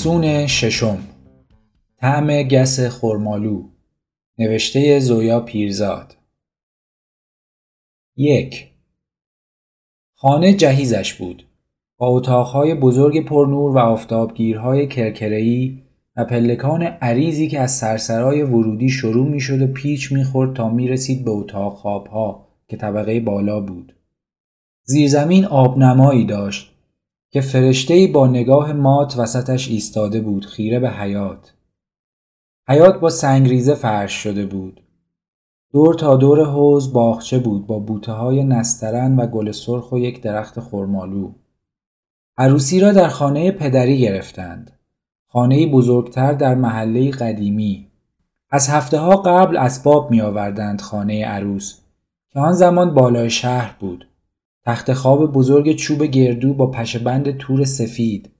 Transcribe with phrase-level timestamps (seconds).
[0.00, 0.98] افسون ششم.
[1.98, 3.68] طعم گس خرمالو.
[4.38, 6.16] نوشته زویا پیرزاد.
[8.16, 8.70] یک.
[10.14, 11.46] خانه جهیزش بود.
[11.96, 15.82] با اتاقهای بزرگ پرنور و آفتابگیرهای کرکرهی
[16.16, 21.30] و پلکان عریضی که از سرسرای ورودی شروع می‌شد و پیچ می‌خورد تا می‌رسید به
[21.30, 23.96] اتاق خوابها که طبقه بالا بود.
[24.84, 26.79] زیرزمین آبنمایی داشت.
[27.32, 31.52] که فرشته با نگاه مات وسطش ایستاده بود خیره به حیات.
[32.68, 34.80] حیات با سنگریزه فرش شده بود.
[35.72, 40.22] دور تا دور حوز باغچه بود با بوته های نسترن و گل سرخ و یک
[40.22, 41.32] درخت خرمالو
[42.38, 44.78] عروسی را در خانه پدری گرفتند.
[45.26, 47.90] خانه بزرگتر در محله قدیمی.
[48.50, 51.80] از هفته ها قبل اسباب می آوردند خانه عروس
[52.28, 54.09] که آن زمان بالای شهر بود.
[54.66, 58.30] تخت خواب بزرگ چوب گردو با پشبند تور سفید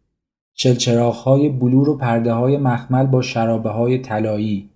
[1.25, 4.71] های بلور و پرده های مخمل با شرابه های طلایی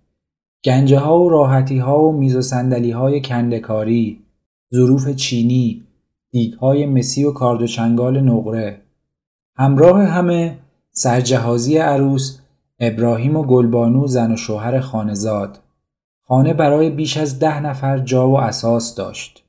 [0.65, 4.21] گنجه ها و راحتی ها و میز و سندلی های کندکاری
[4.75, 5.83] ظروف چینی
[6.31, 8.81] دیگ های مسی و کارد و چنگال نقره.
[9.57, 10.59] همراه همه
[10.93, 12.39] سرجهازی عروس
[12.81, 15.59] ابراهیم و گلبانو زن و شوهر خانزاد
[16.23, 19.44] خانه برای بیش از ده نفر جا و اساس داشت.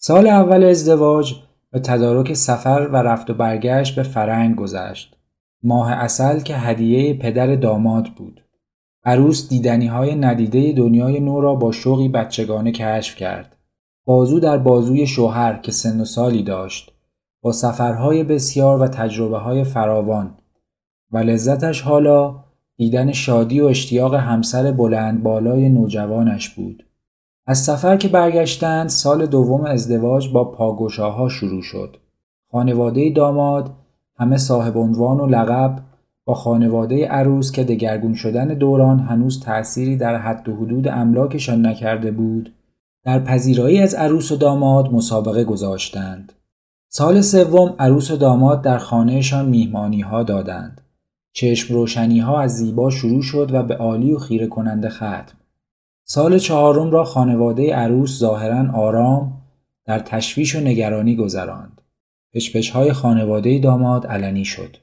[0.00, 1.34] سال اول ازدواج
[1.70, 5.16] به تدارک سفر و رفت و برگشت به فرنگ گذشت.
[5.62, 8.40] ماه اصل که هدیه پدر داماد بود.
[9.04, 13.56] عروس دیدنی های ندیده دنیای نو را با شوقی بچگانه کشف کرد.
[14.04, 16.92] بازو در بازوی شوهر که سن و سالی داشت.
[17.42, 20.34] با سفرهای بسیار و تجربه های فراوان
[21.12, 22.44] و لذتش حالا
[22.76, 26.87] دیدن شادی و اشتیاق همسر بلند بالای نوجوانش بود.
[27.48, 31.96] از سفر که برگشتند سال دوم ازدواج با پاگوشاها شروع شد.
[32.52, 33.70] خانواده داماد
[34.16, 35.78] همه صاحب عنوان و لقب
[36.24, 42.10] با خانواده عروس که دگرگون شدن دوران هنوز تأثیری در حد و حدود املاکشان نکرده
[42.10, 42.54] بود
[43.04, 46.32] در پذیرایی از عروس و داماد مسابقه گذاشتند.
[46.88, 50.80] سال سوم عروس و داماد در خانهشان میهمانی ها دادند.
[51.32, 55.37] چشم روشنی ها از زیبا شروع شد و به عالی و خیره کننده ختم.
[56.10, 59.42] سال چهارم را خانواده عروس ظاهرا آرام
[59.84, 61.80] در تشویش و نگرانی گذراند.
[62.34, 64.76] پشپش های خانواده داماد علنی شد.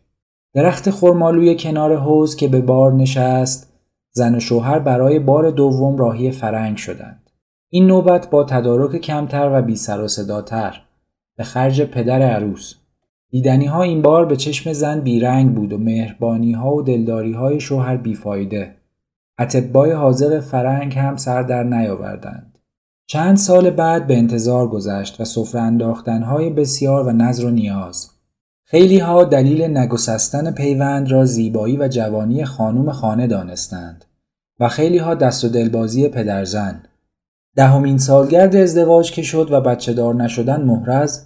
[0.54, 3.74] درخت خرمالوی کنار حوز که به بار نشست
[4.12, 7.30] زن و شوهر برای بار دوم راهی فرنگ شدند.
[7.70, 10.82] این نوبت با تدارک کمتر و بی سر و صداتر
[11.38, 12.74] به خرج پدر عروس.
[13.30, 17.60] دیدنی ها این بار به چشم زن بیرنگ بود و مهربانی ها و دلداری های
[17.60, 18.75] شوهر بیفایده.
[19.40, 22.58] اتبای حاضر فرنگ هم سر در نیاوردند.
[23.08, 28.10] چند سال بعد به انتظار گذشت و سفره انداختنهای بسیار و نظر و نیاز.
[28.64, 34.06] خیلی ها دلیل نگسستن پیوند را زیبایی و جوانی خانوم خانه دانستند
[34.60, 36.84] و خیلی ها دست و دلبازی پدرزن.
[37.56, 41.26] دهمین سالگرد ازدواج که شد و بچه دار نشدن محرز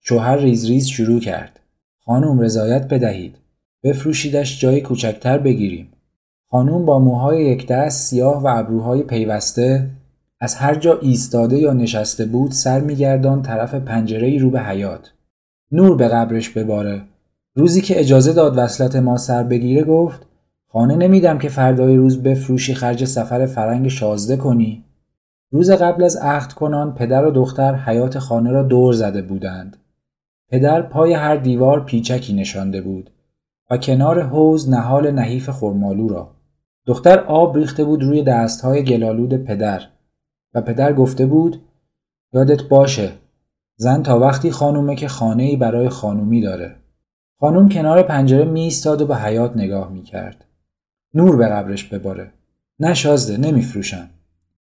[0.00, 1.60] شوهر ریز ریز شروع کرد.
[2.04, 3.36] خانم رضایت بدهید.
[3.82, 5.92] بفروشیدش جای کوچکتر بگیریم.
[6.52, 9.90] خانوم با موهای یک دست سیاه و ابروهای پیوسته
[10.40, 15.12] از هر جا ایستاده یا نشسته بود سر میگردان طرف پنجره رو به حیات.
[15.72, 17.02] نور به قبرش بباره.
[17.54, 20.26] روزی که اجازه داد وصلت ما سر بگیره گفت
[20.68, 24.84] خانه نمیدم که فردای روز بفروشی خرج سفر فرنگ شازده کنی.
[25.52, 29.76] روز قبل از عقد کنان پدر و دختر حیات خانه را دور زده بودند.
[30.48, 33.10] پدر پای هر دیوار پیچکی نشانده بود
[33.70, 36.39] و کنار حوز نهال نحیف خرمالو را.
[36.90, 39.82] دختر آب ریخته بود روی دستهای گلالود پدر
[40.54, 41.62] و پدر گفته بود
[42.32, 43.12] یادت باشه
[43.76, 46.76] زن تا وقتی خانومه که خانه ای برای خانومی داره.
[47.40, 50.44] خانوم کنار پنجره می ایستاد و به حیات نگاه می کرد.
[51.14, 52.32] نور به قبرش بباره.
[52.80, 54.10] نه شازده نمیفروشم.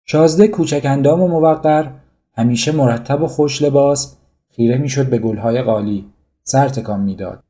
[0.05, 1.91] شازده کوچک اندام و موقر
[2.33, 4.17] همیشه مرتب و خوش لباس
[4.51, 6.07] خیره می‌شد به گلهای قالی
[6.43, 7.43] سر تکان می‌داد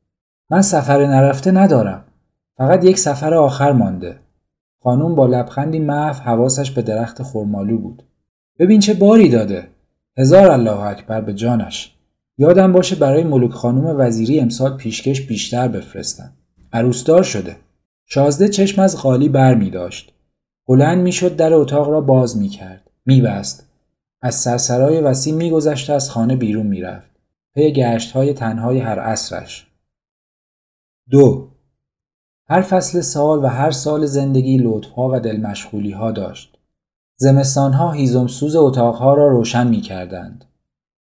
[0.49, 2.03] من سفر نرفته ندارم
[2.57, 4.19] فقط یک سفر آخر مانده
[4.83, 8.03] خانوم با لبخندی محو حواسش به درخت خرمالو بود.
[8.59, 9.67] ببین چه باری داده.
[10.17, 11.95] هزار الله اکبر به جانش.
[12.37, 16.33] یادم باشه برای ملوک خانوم وزیری امسال پیشکش بیشتر بفرستم.
[16.73, 17.55] عروسدار شده.
[18.05, 20.13] شازده چشم از قالی بر می داشت.
[20.67, 22.89] بلند می‌شد در اتاق را باز می کرد.
[23.05, 23.67] می بست.
[24.21, 27.11] از سرسرای وسیع می گذشت از خانه بیرون می رفت.
[27.53, 29.67] پی گشت های تنهای هر عصرش.
[31.09, 31.47] دو
[32.51, 36.57] هر فصل سال و هر سال زندگی لطفها و دلمشغولی ها داشت.
[37.15, 40.45] زمستانها هیزم سوز اتاقها را روشن می کردند.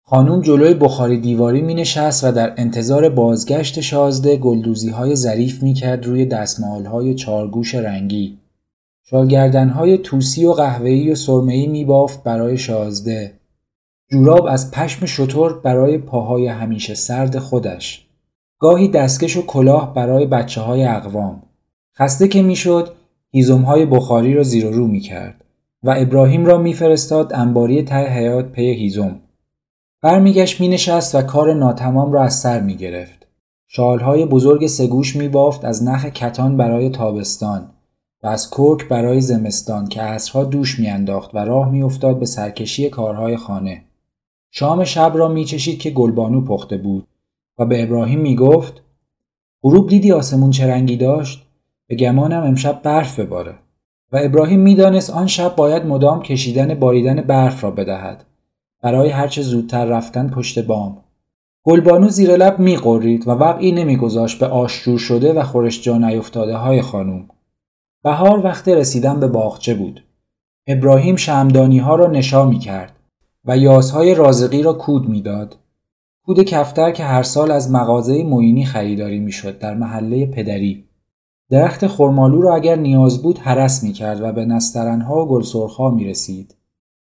[0.03, 5.73] خانوم جلوی بخاری دیواری می نشست و در انتظار بازگشت شازده گلدوزی های ظریف می
[5.73, 8.37] کرد روی دستمال های چارگوش رنگی.
[9.03, 13.33] شالگردن های توسی و قهوه‌ای و سرمه‌ای می بافت برای شازده.
[14.11, 18.10] جوراب از پشم شطور برای پاهای همیشه سرد خودش.
[18.61, 21.43] گاهی دستکش و کلاه برای بچه های اقوام.
[21.97, 22.93] خسته که می‌شد
[23.31, 25.45] هیزم های بخاری را زیر و رو می کرد
[25.83, 29.19] و ابراهیم را میفرستاد انباری ته حیات پی هیزم.
[30.01, 33.27] برمیگشت می نشست و کار ناتمام را از سر می گرفت.
[33.67, 37.69] شالهای بزرگ سگوش می بافت از نخ کتان برای تابستان
[38.23, 43.37] و از کرک برای زمستان که عصرها دوش میانداخت و راه میافتاد به سرکشی کارهای
[43.37, 43.83] خانه.
[44.51, 47.07] شام شب را میچشید که گلبانو پخته بود
[47.57, 48.83] و به ابراهیم می‌گفت
[49.63, 51.47] غروب دیدی آسمون چه رنگی داشت؟
[51.87, 53.55] به گمانم امشب برف بباره.
[54.11, 58.25] و ابراهیم می‌دانست آن شب باید مدام کشیدن باریدن برف را بدهد.
[58.83, 60.97] برای هرچه زودتر رفتن پشت بام.
[61.63, 66.81] گلبانو زیر لب میقرید و وقعی نمیگذاشت به آشجور شده و خورش جا نیفتاده های
[66.81, 67.27] خانوم
[68.03, 70.03] بهار وقت رسیدن به باغچه بود.
[70.67, 72.95] ابراهیم شمدانی ها را نشا می کرد
[73.45, 75.55] و یاسهای رازقی را کود می‌داد.
[76.25, 80.85] کود کفتر که هر سال از مغازه معینی خریداری می‌شد در محله پدری.
[81.49, 86.05] درخت خرمالو را اگر نیاز بود حرس می کرد و به نسترنها و گلسرخها می
[86.05, 86.55] رسید.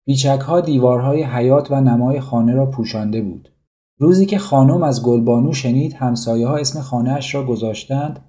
[0.06, 3.52] بیچکها دیوارهای حیات و نمای خانه را پوشانده بود.
[3.98, 8.20] روزی که خانم از گلبانو شنید همسایه ها اسم خانهاش را گذاشتند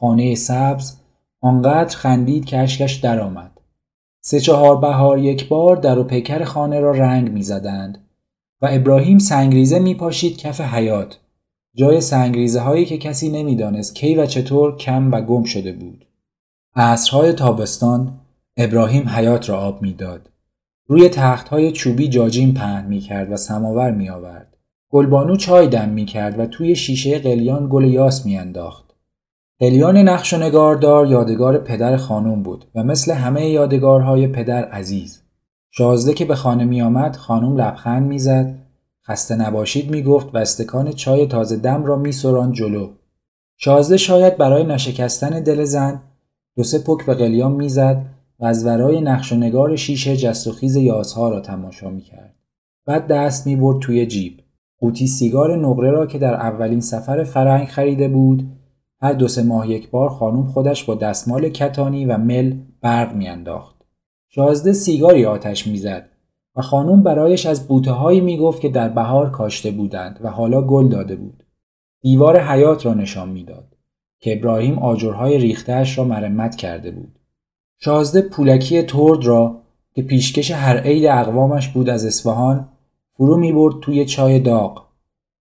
[0.00, 0.96] خانه سبز
[1.40, 3.60] آنقدر خندید که اشکش درآمد.
[4.20, 8.09] سه چهار بهار یک بار در و پیکر خانه را رنگ می زدند
[8.62, 11.18] و ابراهیم سنگریزه می پاشید کف حیات
[11.74, 16.06] جای سنگریزه هایی که کسی نمی‌دانست کی و چطور کم و گم شده بود.
[16.76, 18.20] عصرهای تابستان
[18.56, 20.30] ابراهیم حیات را آب می‌داد.
[20.86, 24.56] روی تخت های چوبی جاجین پهن می کرد و سماور می آورد.
[24.90, 28.94] گلبانو چای دم می کرد و توی شیشه قلیان گل یاس می انداخت.
[29.60, 35.22] قلیان نقش و نگاردار یادگار پدر خانم بود و مثل همه یادگارهای پدر عزیز.
[35.70, 38.54] شازده که به خانه می آمد خانم لبخند می‌زد
[39.08, 42.88] خسته نباشید می گفت و استکان چای تازه دم را می سران جلو.
[43.56, 46.00] شازده شاید برای نشکستن دل زن
[46.56, 48.06] دو سه پک به قلیان می‌زد
[48.40, 52.34] و از ورای نقش و نگار شیشه جست و خیز یاسها را تماشا می کرد.
[52.86, 54.40] بعد دست می برد توی جیب.
[54.78, 58.56] قوطی سیگار نقره را که در اولین سفر فرنگ خریده بود
[59.02, 63.79] هر دو سه ماه یک بار خانم خودش با دستمال کتانی و مل برق میانداخت.
[64.32, 66.08] شازده سیگاری آتش می‌زد
[66.56, 70.88] و خانم برایش از بوته هایی می‌گفت که در بهار کاشته بودند و حالا گل
[70.88, 71.44] داده بود.
[72.00, 73.76] دیوار حیات را نشان می‌داد
[74.20, 77.18] که ابراهیم آجرهای ریختهاش را مرمت کرده بود.
[77.78, 79.62] شازده پولکی ترد را
[79.94, 82.68] که پیشکش هر عید اقوامش بود از اصفهان
[83.16, 84.86] فرو می برد توی چای داغ.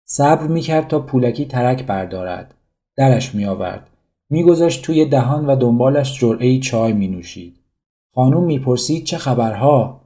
[0.05, 2.53] صبر می کرد تا پولکی ترک بردارد.
[2.95, 3.89] درش می آورد.
[4.29, 7.59] می گذاشت توی دهان و دنبالش جرعه چای می نوشید.
[8.17, 10.01] خانوم می پرسید چه خبرها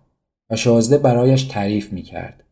[0.50, 2.44] و شازده برایش تعریف می کرد.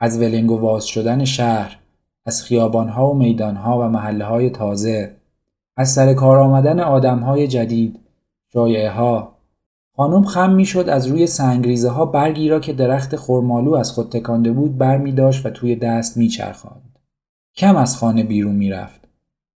[0.00, 1.78] از ولنگ و واز شدن شهر،
[2.26, 5.16] از خیابانها و میدانها و محله های تازه،
[5.76, 8.00] از سر کار آمدن آدمهای جدید،
[8.50, 9.32] جایعه ها.
[9.96, 14.10] خانم خم می شد از روی سنگریزه ها برگی را که درخت خرمالو از خود
[14.10, 16.98] تکانده بود بر می داشت و توی دست می چرخاند.
[17.56, 19.08] کم از خانه بیرون می رفت.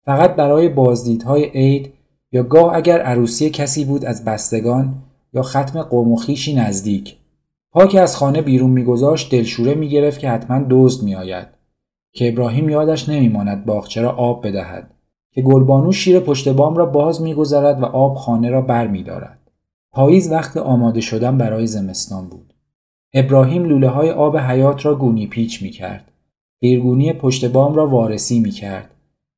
[0.04, 1.92] فقط برای بازدیدهای عید
[2.32, 4.94] یا گاه اگر عروسی کسی بود از بستگان
[5.32, 7.16] یا ختم قوم و خیشی نزدیک
[7.72, 11.48] پا که از خانه بیرون میگذاشت دلشوره می‌گرفت که حتما دزد میآید
[12.12, 14.94] که ابراهیم یادش نمیماند باغچه را آب بدهد
[15.30, 19.38] که گلبانو شیر پشت بام را باز می‌گذارد و آب خانه را بر میدارد
[19.92, 22.52] پاییز وقت آماده شدن برای زمستان بود
[23.14, 26.12] ابراهیم لوله های آب حیات را گونی پیچ می کرد.
[26.60, 28.90] قیرگونی پشت بام را وارسی می کرد.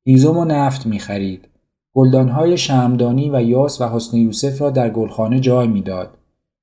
[0.05, 1.47] هیزم و نفت می خرید.
[1.95, 6.17] گلدانهای شمدانی و یاس و حسن یوسف را در گلخانه جای می‌داد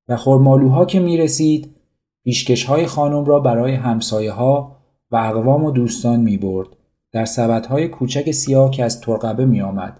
[0.07, 1.75] و خرمالوها که می رسید
[2.23, 4.77] پیشکش های خانم را برای همسایه ها
[5.11, 6.67] و اقوام و دوستان می برد
[7.11, 9.99] در سبت های کوچک سیاه که از ترقبه می آمد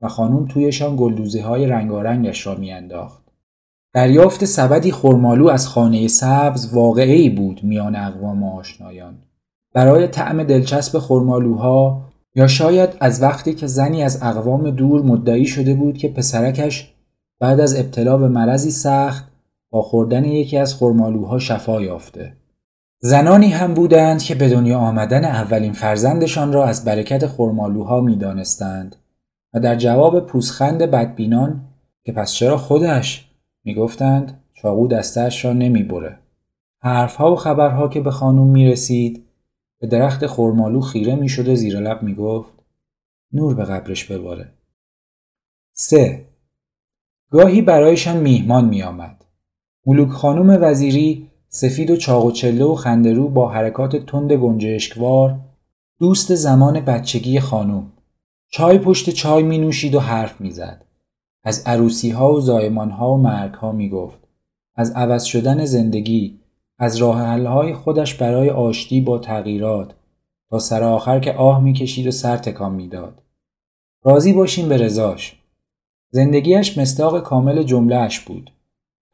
[0.00, 3.22] و خانم تویشان گلدوزی های رنگارنگش را می انداخت.
[3.94, 9.18] دریافت سبدی خرمالو از خانه سبز واقعی بود میان اقوام و آشنایان.
[9.74, 15.74] برای طعم دلچسب خرمالوها یا شاید از وقتی که زنی از اقوام دور مدعی شده
[15.74, 16.94] بود که پسرکش
[17.40, 19.24] بعد از ابتلا به مرضی سخت
[19.70, 22.32] با خوردن یکی از خرمالوها شفا یافته.
[23.00, 28.96] زنانی هم بودند که به دنیا آمدن اولین فرزندشان را از برکت خرمالوها می دانستند
[29.54, 31.60] و در جواب پوسخند بدبینان
[32.04, 33.30] که پس چرا خودش
[33.64, 36.18] می گفتند چاقو دستش را نمی بره.
[36.82, 39.24] حرفها و خبرها که به خانوم می رسید
[39.82, 42.52] به درخت خرمالو خیره می‌شد و زیر لب می‌گفت
[43.32, 44.52] نور به قبرش بباره.
[45.72, 46.28] سه
[47.30, 49.24] گاهی برایشان میهمان میآمد.
[49.86, 55.40] ملوک خانم وزیری سفید و چاق و چله و خندرو با حرکات تند گنجشکوار
[55.98, 57.92] دوست زمان بچگی خانم
[58.48, 60.84] چای پشت چای می نوشید و حرف می‌زد.
[61.44, 64.18] از عروسی ها و زایمان ها و مرگ ها می گفت.
[64.74, 66.41] از عوض شدن زندگی
[66.82, 69.94] از راه های خودش برای آشتی با تغییرات
[70.50, 73.22] تا سر آخر که آه می‌کشید و سر تکان می‌داد.
[74.04, 75.42] راضی باشیم به رضاش.
[76.10, 78.50] زندگیش مستاق کامل جملهش بود.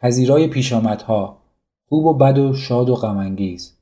[0.01, 1.39] پذیرای پیشامدها،
[1.89, 3.79] خوب و بد و شاد و غمانگیز.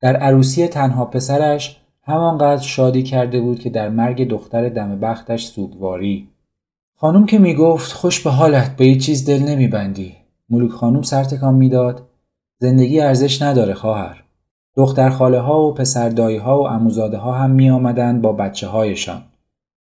[0.00, 6.28] در عروسی تنها پسرش همانقدر شادی کرده بود که در مرگ دختر دم بختش سوگواری.
[6.96, 10.14] خانم که می‌گفت خوش به حالت به هیچ چیز دل نمیبندی.
[10.50, 12.07] ملوک خانم سر تکان می‌داد.
[12.60, 14.24] زندگی ارزش نداره خواهر.
[14.76, 18.66] دختر خاله ها و پسر دایی ها و عموزاده ها هم می آمدن با بچه
[18.66, 19.22] هایشان.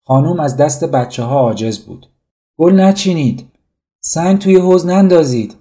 [0.06, 2.06] خانوم از دست بچه ها عاجز بود.
[2.58, 3.46] گل نچینید.
[4.00, 5.56] سنگ توی حوز نندازید.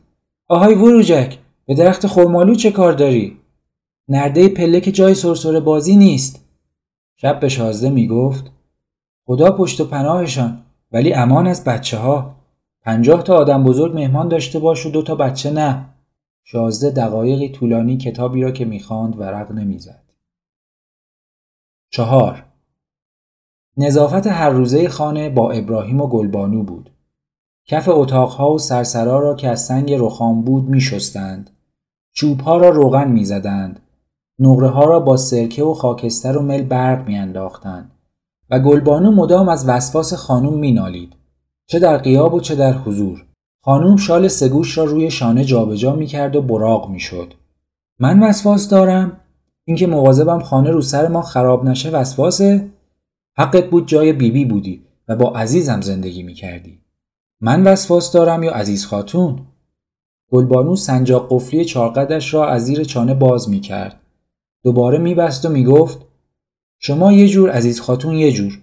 [0.47, 3.37] آهای وروجک به درخت خرمالو چه کار داری؟
[4.09, 6.45] نرده پله که جای سرسره بازی نیست.
[7.15, 8.51] شب به شازده می گفت
[9.25, 12.35] خدا پشت و پناهشان ولی امان از بچه ها.
[12.81, 15.92] پنجاه تا آدم بزرگ مهمان داشته باش و دو تا بچه نه.
[16.43, 20.03] شازده دقایقی طولانی کتابی را که می‌خواند ورق نمی‌زد.
[21.89, 22.45] چهار
[23.77, 26.89] نظافت هر روزه خانه با ابراهیم و گلبانو بود.
[27.65, 31.49] کف اتاقها و سرسرا را که از سنگ رخام بود می شستند.
[32.11, 33.79] چوبها را روغن می زدند.
[34.39, 37.91] نقره ها را با سرکه و خاکستر و مل برق می انداختند.
[38.49, 41.15] و گلبانو مدام از وسواس خانوم می نالید.
[41.65, 43.25] چه در قیاب و چه در حضور.
[43.65, 47.33] خانوم شال سگوش را روی شانه جابجا می کرد و براغ می شد.
[47.99, 49.19] من وسواس دارم؟
[49.65, 52.69] اینکه مواظبم خانه رو سر ما خراب نشه وسواسه؟
[53.37, 56.79] حقت بود جای بیبی بی بودی و با عزیزم زندگی می کردی.
[57.41, 59.39] من وسواس دارم یا عزیز خاتون؟
[60.31, 63.99] گلبانو سنجاق قفلی چارقدش را از زیر چانه باز می کرد.
[64.63, 66.05] دوباره می بست و می گفت
[66.79, 68.61] شما یه جور عزیز خاتون یه جور.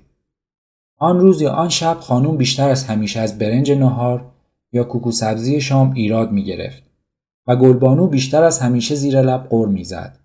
[0.99, 4.30] آن روز یا آن شب خانوم بیشتر از همیشه از برنج نهار
[4.73, 6.83] یا کوکو سبزی شام ایراد می گرفت
[7.47, 10.19] و گلبانو بیشتر از همیشه زیر لب قر می زد.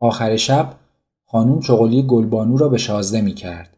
[0.00, 0.74] آخر شب
[1.26, 3.76] خانوم چغلی گلبانو را به شازده می کرد.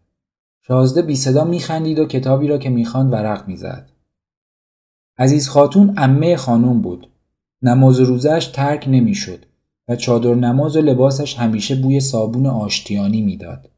[0.67, 3.91] شازده بی صدا می خندید و کتابی را که می ورق می زد.
[5.19, 7.09] عزیز خاتون امه خانوم بود.
[7.63, 9.47] نماز روزش ترک نمی شد
[9.89, 13.71] و چادر نماز و لباسش همیشه بوی صابون آشتیانی می‌داد.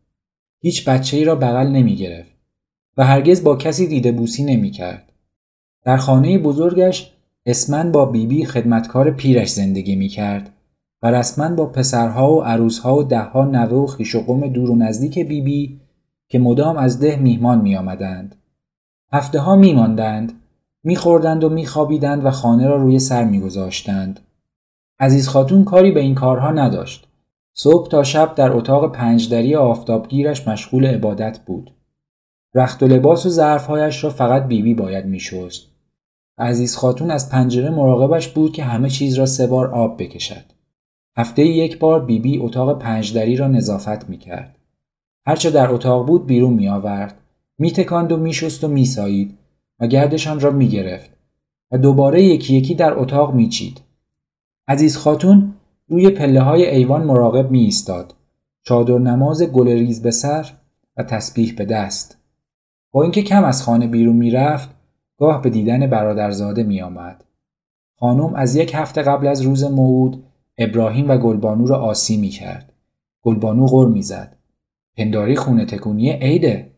[0.60, 2.32] هیچ بچه ای را بغل نمی گرفت
[2.96, 5.12] و هرگز با کسی دیده بوسی نمی کرد.
[5.84, 7.12] در خانه بزرگش
[7.46, 10.50] اسمن با بیبی بی خدمتکار پیرش زندگی می کرد
[11.02, 14.76] و رسما با پسرها و عروسها و دهها نوه و خیش و قوم دور و
[14.76, 15.80] نزدیک بیبی بی
[16.28, 18.36] که مدام از ده میهمان می آمدند.
[19.12, 20.32] هفته ها می ماندند،
[20.84, 24.20] می و می خوابیدند و خانه را روی سر می گذاشتند.
[25.00, 27.08] عزیز خاتون کاری به این کارها نداشت.
[27.54, 31.70] صبح تا شب در اتاق پنجدری آفتابگیرش مشغول عبادت بود.
[32.54, 35.73] رخت و لباس و ظرفهایش را فقط بیبی بی باید میشست.
[36.38, 40.44] عزیز خاتون از پنجره مراقبش بود که همه چیز را سه بار آب بکشد.
[41.16, 44.58] هفته یک بار بیبی بی اتاق پنجدری را نظافت می کرد.
[45.26, 47.20] هرچه در اتاق بود بیرون می آورد.
[47.58, 49.38] می تکاند و می شست و می سایید
[49.80, 51.10] و گردشان را می گرفت
[51.70, 53.80] و دوباره یکی یکی در اتاق می چید.
[54.68, 55.54] عزیز خاتون
[55.88, 58.14] روی پله های ایوان مراقب می ایستاد.
[58.62, 60.52] چادر نماز گل ریز به سر
[60.96, 62.18] و تسبیح به دست.
[62.92, 64.70] با اینکه کم از خانه بیرون می رفت
[65.24, 67.24] گاه به دیدن برادرزاده می آمد.
[68.00, 70.24] خانم از یک هفته قبل از روز موعود
[70.58, 72.72] ابراهیم و گلبانو را آسی می کرد.
[73.22, 74.36] گلبانو غر می زد.
[74.96, 76.70] پنداری خونه تکونی عیده.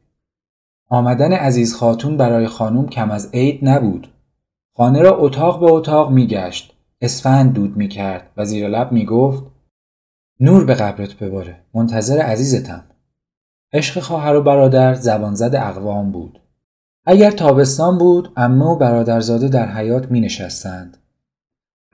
[0.88, 4.08] آمدن عزیز خاتون برای خانم کم از عید نبود.
[4.76, 6.74] خانه را اتاق به اتاق می گشت.
[7.00, 9.44] اسفند دود می کرد و زیر لب می گفت
[10.40, 11.58] نور به قبرت بباره.
[11.74, 12.84] منتظر عزیزتم.
[13.72, 16.40] عشق خواهر و برادر زبانزد اقوام بود.
[17.08, 20.96] اگر تابستان بود امه و برادرزاده در حیات می نشستند.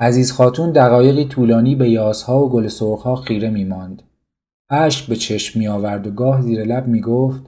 [0.01, 4.03] عزیز خاتون دقایقی طولانی به یاسها و گل سرخها خیره می ماند.
[4.71, 7.43] اشک به چشم می آورد و گاه زیر لب می گفت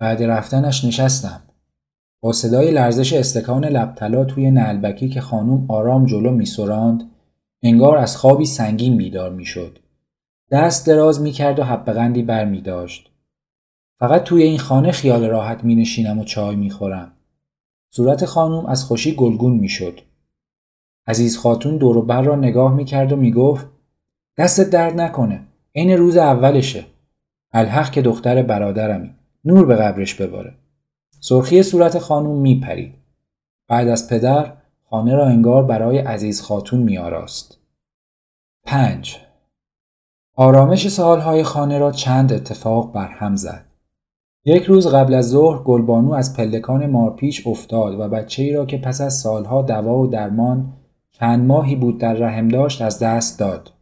[0.00, 1.42] بعد رفتنش نشستم.
[2.22, 7.10] با صدای لرزش استکان لبطلا توی نلبکی که خانوم آرام جلو می سراند
[7.62, 9.78] انگار از خوابی سنگین بیدار می شد.
[10.50, 13.13] دست دراز می کرد و حبقندی بر می داشت.
[14.04, 17.12] فقط توی این خانه خیال راحت می نشینم و چای می خورم.
[17.90, 20.00] صورت خانوم از خوشی گلگون می شد.
[21.06, 23.66] عزیز خاتون دور بر را نگاه می کرد و می گفت
[24.38, 25.40] دست درد نکنه.
[25.74, 26.84] عین روز اولشه.
[27.52, 29.14] الحق که دختر برادرمی.
[29.44, 30.54] نور به قبرش بباره.
[31.20, 32.94] سرخی صورت خانوم میپرید.
[33.68, 34.52] بعد از پدر
[34.90, 37.58] خانه را انگار برای عزیز خاتون میآراست.
[38.64, 39.16] پنج.
[40.34, 43.73] آرامش سالهای خانه را چند اتفاق برهم زد.
[44.46, 48.78] یک روز قبل از ظهر گلبانو از پلکان مارپیچ افتاد و بچه ای را که
[48.78, 50.72] پس از سالها دوا و درمان
[51.12, 53.72] چند ماهی بود در رحم داشت از دست داد.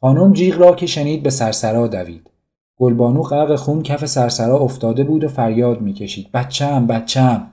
[0.00, 2.30] خانم جیغ را که شنید به سرسرا دوید.
[2.76, 7.46] گلبانو غرق خون کف سرسرا افتاده بود و فریاد می‌کشید بچم بچم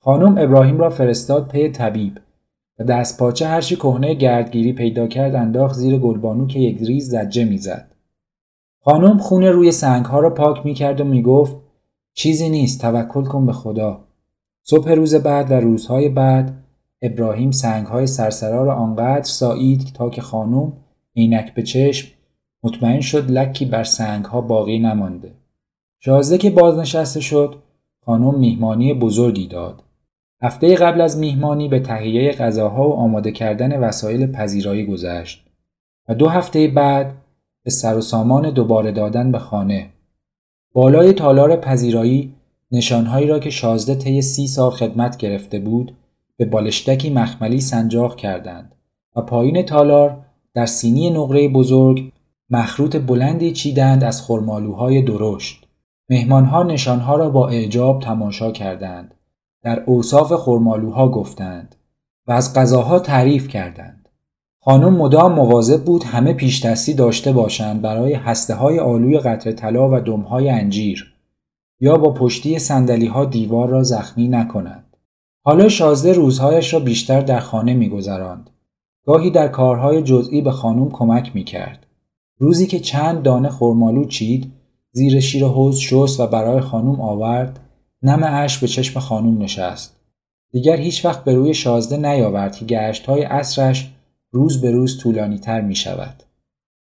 [0.00, 2.18] خانم ابراهیم را فرستاد پی طبیب
[2.78, 7.44] و دست پاچه هرچی کهنه گردگیری پیدا کرد انداخت زیر گلبانو که یک ریز زجه
[7.44, 7.94] می‌زد
[8.84, 11.67] خانم خون روی سنگ ها را پاک می‌کرد و می‌گفت
[12.18, 14.00] چیزی نیست توکل کن به خدا
[14.62, 16.64] صبح روز بعد و روزهای بعد
[17.02, 20.72] ابراهیم سنگ های سرسرا را آنقدر سایید تا که خانم
[21.16, 22.08] عینک به چشم
[22.62, 25.32] مطمئن شد لکی بر سنگ ها باقی نمانده.
[26.00, 27.62] شازده که بازنشسته شد
[28.04, 29.82] خانم میهمانی بزرگی داد.
[30.42, 35.46] هفته قبل از میهمانی به تهیه غذاها و آماده کردن وسایل پذیرایی گذشت
[36.08, 37.14] و دو هفته بعد
[37.64, 39.90] به سر و سامان دوباره دادن به خانه.
[40.72, 42.34] بالای تالار پذیرایی
[42.70, 45.96] نشانهایی را که شازده طی سی سال خدمت گرفته بود
[46.36, 48.74] به بالشتکی مخملی سنجاق کردند
[49.16, 52.12] و پایین تالار در سینی نقره بزرگ
[52.50, 55.66] مخروط بلندی چیدند از خرمالوهای درشت.
[56.10, 59.14] مهمانها نشانها را با اعجاب تماشا کردند.
[59.62, 61.76] در اوصاف خرمالوها گفتند
[62.26, 63.97] و از غذاها تعریف کردند.
[64.68, 66.64] خانم مدام مواظب بود همه پیش
[66.96, 71.14] داشته باشند برای هسته های آلوی قطر طلا و دمهای انجیر
[71.80, 74.96] یا با پشتی سندلی ها دیوار را زخمی نکنند.
[75.44, 78.50] حالا شازده روزهایش را بیشتر در خانه میگذراند.
[79.06, 81.86] گاهی در کارهای جزئی به خانم کمک می کرد.
[82.38, 84.52] روزی که چند دانه خرمالو چید
[84.92, 87.60] زیر شیر حوز شست و برای خانم آورد
[88.02, 89.96] نم اش به چشم خانم نشست
[90.52, 93.92] دیگر هیچ وقت به روی شازده نیاورد که گشت های عصرش
[94.30, 96.22] روز به روز طولانی تر می شود.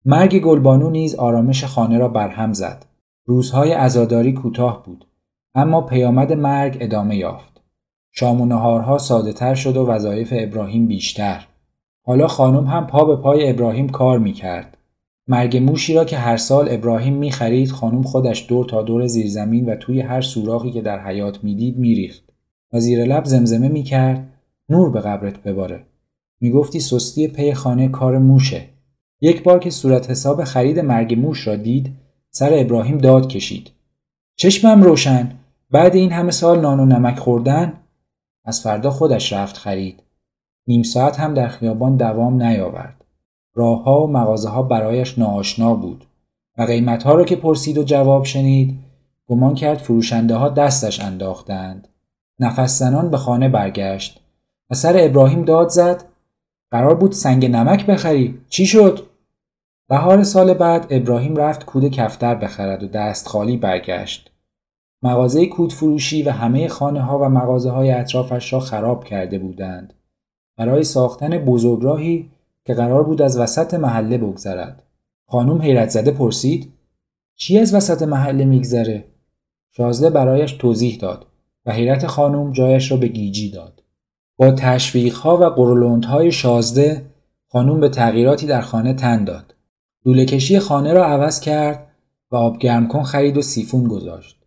[0.06, 2.86] مرگ گلبانو نیز آرامش خانه را برهم زد.
[3.26, 5.06] روزهای عزاداری کوتاه بود
[5.56, 7.62] اما پیامد مرگ ادامه یافت.
[8.12, 11.46] شام و نهارها ساده تر شد و وظایف ابراهیم بیشتر.
[12.06, 14.78] حالا خانم هم پا به پای ابراهیم کار می کرد.
[15.28, 19.66] مرگ موشی را که هر سال ابراهیم می خرید خانم خودش دور تا دور زیرزمین
[19.66, 22.24] و توی هر سوراخی که در حیات می‌دید میریخت
[22.74, 24.34] و زیر لب زمزمه می کرد
[24.70, 25.89] نور به قبرت بباره.
[26.42, 28.66] می گفتی سستی پی خانه کار موشه.
[29.22, 31.96] یک بار که صورت حساب خرید مرگ موش را دید
[32.32, 33.72] سر ابراهیم داد کشید.
[34.36, 35.32] چشمم روشن
[35.72, 37.74] بعد این همه سال نان و نمک خوردن
[38.46, 40.04] از فردا خودش رفت خرید.
[40.68, 43.06] نیم ساعت هم در خیابان دوام نیاورد.
[43.54, 46.06] راهها و مغازه ها برایش ناآشنا بود
[46.58, 48.80] و قیمت ها را که پرسید و جواب شنید
[49.28, 51.88] گمان کرد فروشنده ها دستش انداختند
[52.40, 54.22] نفس زنان به خانه برگشت
[54.70, 56.04] و سر ابراهیم داد زد
[56.72, 59.08] قرار بود سنگ نمک بخری چی شد
[59.90, 64.32] بهار سال بعد ابراهیم رفت کود کفتر بخرد و دست خالی برگشت
[65.04, 69.94] مغازه کود فروشی و همه خانه ها و مغازه های اطرافش را خراب کرده بودند
[70.58, 72.30] برای ساختن بزرگراهی
[72.66, 74.84] که قرار بود از وسط محله بگذرد.
[75.28, 76.74] خانم حیرت زده پرسید
[77.36, 79.06] چی از وسط محله میگذره؟
[79.72, 81.26] شازده برایش توضیح داد
[81.66, 83.79] و حیرت خانم جایش را به گیجی داد.
[84.40, 84.56] با
[85.24, 87.06] ها و های شازده
[87.52, 89.56] خانم به تغییراتی در خانه تن داد.
[90.06, 91.88] لوله کشی خانه را عوض کرد
[92.32, 94.40] و آب گرم کن خرید و سیفون گذاشت.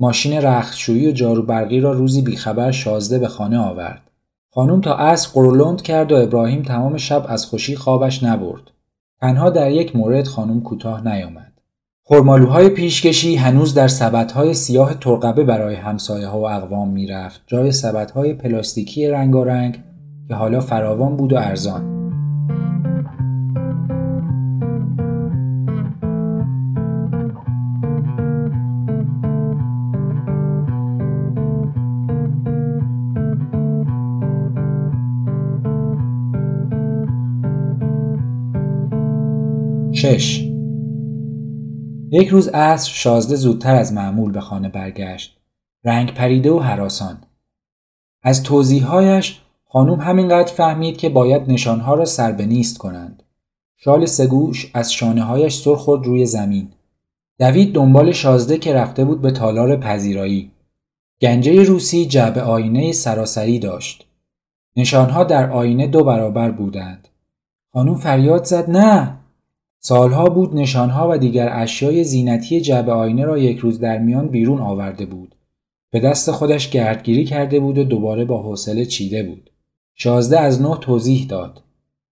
[0.00, 4.10] ماشین رختشویی و جارو برقی را روزی بیخبر شازده به خانه آورد.
[4.54, 8.70] خانم تا عصر قرولند کرد و ابراهیم تمام شب از خوشی خوابش نبرد.
[9.20, 11.52] تنها در یک مورد خانم کوتاه نیامد.
[12.10, 18.34] خرمالوهای پیشکشی هنوز در سبدهای سیاه ترقبه برای همسایه ها و اقوام می‌رفت جای سبدهای
[18.34, 19.78] پلاستیکی رنگارنگ
[20.28, 21.94] که حالا فراوان بود و ارزان.
[39.92, 40.47] 6.
[42.10, 45.38] یک روز عصر شازده زودتر از معمول به خانه برگشت.
[45.84, 47.18] رنگ پریده و حراسان.
[48.22, 53.22] از توضیحهایش خانوم همینقدر فهمید که باید نشانها را سر به نیست کنند.
[53.76, 56.68] شال سگوش از شانه هایش سر خود روی زمین.
[57.38, 60.50] دوید دنبال شازده که رفته بود به تالار پذیرایی.
[61.20, 64.06] گنجه روسی جعب آینه سراسری داشت.
[64.76, 67.08] نشانها در آینه دو برابر بودند.
[67.72, 69.17] خانوم فریاد زد نه
[69.80, 74.60] سالها بود نشانها و دیگر اشیای زینتی جعبه آینه را یک روز در میان بیرون
[74.60, 75.34] آورده بود.
[75.90, 79.50] به دست خودش گردگیری کرده بود و دوباره با حوصله چیده بود.
[79.94, 81.62] شازده از نو توضیح داد.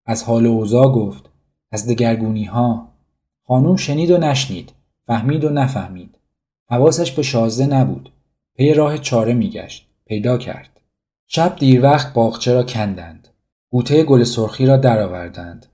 [0.07, 1.31] از حال اوضاع گفت.
[1.73, 2.89] از دگرگونی ها.
[3.47, 4.73] خانوم شنید و نشنید.
[5.07, 6.19] فهمید و نفهمید.
[6.69, 8.13] حواسش به شازده نبود.
[8.57, 9.89] پی راه چاره میگشت.
[10.07, 10.81] پیدا کرد.
[11.27, 13.29] شب دیر وقت باغچه را کندند.
[13.71, 15.67] بوته گل سرخی را درآوردند.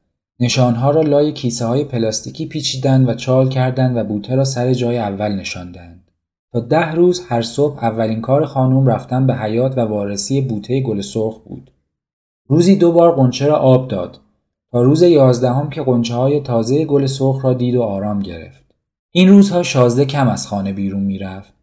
[0.42, 4.98] نشانها را لای کیسه های پلاستیکی پیچیدند و چال کردند و بوته را سر جای
[4.98, 6.10] اول نشاندند.
[6.52, 11.00] تا ده روز هر صبح اولین کار خانم رفتن به حیات و وارسی بوته گل
[11.00, 11.70] سرخ بود.
[12.48, 14.20] روزی دو بار قنچه را آب داد
[14.72, 18.64] تا روز یازدهم که قنچه های تازه گل سرخ را دید و آرام گرفت.
[19.10, 21.54] این روزها شازده کم از خانه بیرون می‌رفت.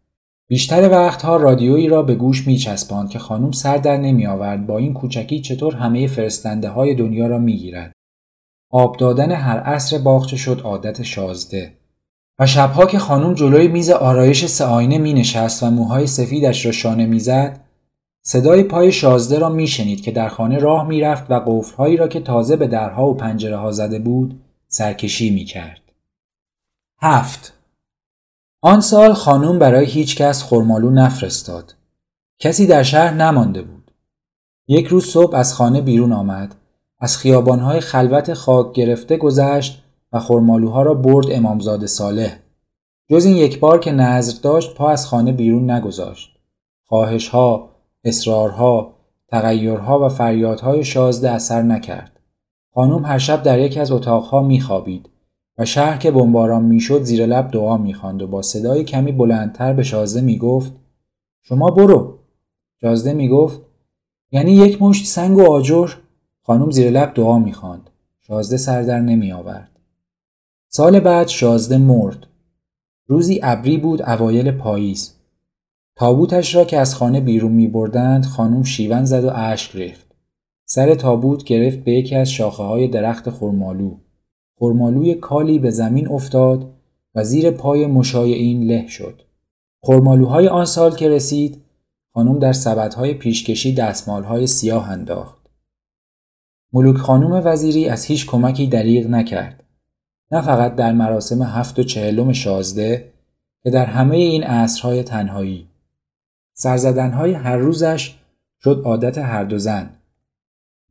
[0.48, 4.78] بیشتر وقتها رادیویی را به گوش می چسباند که خانم سر در نمی آورد با
[4.78, 7.92] این کوچکی چطور همه فرستنده های دنیا را می گیرد.
[8.70, 11.74] آب دادن هر عصر باغچه شد عادت شازده
[12.40, 16.72] و شبها که خانم جلوی میز آرایش سه آینه می نشست و موهای سفیدش را
[16.72, 17.60] شانه می‌زد
[18.22, 22.56] صدای پای شازده را میشنید که در خانه راه می‌رفت و قفلهایی را که تازه
[22.56, 25.82] به درها و پنجره ها زده بود سرکشی می کرد.
[27.02, 27.54] هفت
[28.62, 31.76] آن سال خانم برای هیچ کس خرمالو نفرستاد.
[32.40, 33.92] کسی در شهر نمانده بود.
[34.68, 36.56] یک روز صبح از خانه بیرون آمد
[37.00, 39.84] از خیابانهای خلوت خاک گرفته گذشت
[40.14, 42.36] و خرمالوها را برد امامزاده صالح.
[43.10, 46.30] جز این یک بار که نظر داشت پا از خانه بیرون نگذاشت.
[46.86, 47.70] خواهشها،
[48.04, 48.94] اصرارها،
[49.28, 52.20] تغییرها و فریادهای شازده اثر نکرد.
[52.74, 55.10] خانم هر شب در یکی از اتاقها میخوابید
[55.58, 59.84] و شهر که بمباران می‌شد زیر لب دعا می‌خواند و با صدای کمی بلندتر به
[59.84, 60.74] شازده می‌گفت
[61.42, 62.18] شما برو
[62.82, 63.62] شازده می‌گفت
[64.32, 65.90] یعنی یک مشت سنگ و آجر
[66.50, 67.90] خانم زیر لب دعا می‌خواند.
[68.20, 69.80] شازده سردر نمی آورد.
[70.70, 72.28] سال بعد شازده مرد.
[73.08, 75.14] روزی ابری بود اوایل پاییز.
[75.96, 80.16] تابوتش را که از خانه بیرون می بردند خانم شیون زد و اشک ریخت.
[80.66, 83.98] سر تابوت گرفت به یکی از شاخه های درخت خرمالو.
[84.60, 86.74] خرمالوی کالی به زمین افتاد
[87.16, 89.22] و زیر پای مشای این له شد.
[89.82, 91.62] خرمالوهای آن سال که رسید
[92.14, 95.39] خانم در سبدهای پیشکشی دستمالهای سیاه انداخت.
[96.74, 99.64] ملوک خانوم وزیری از هیچ کمکی دریغ نکرد.
[100.32, 103.12] نه فقط در مراسم هفت و چهلم شازده
[103.64, 105.68] که در همه این عصرهای تنهایی.
[106.54, 108.16] سرزدنهای هر روزش
[108.64, 109.90] شد عادت هر دو زن.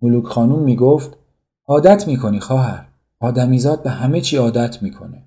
[0.02, 1.16] ملوک خانوم می گفت
[1.66, 2.88] عادت می کنی خواهر.
[3.20, 5.22] آدمیزاد به همه چی عادت می‌کنه.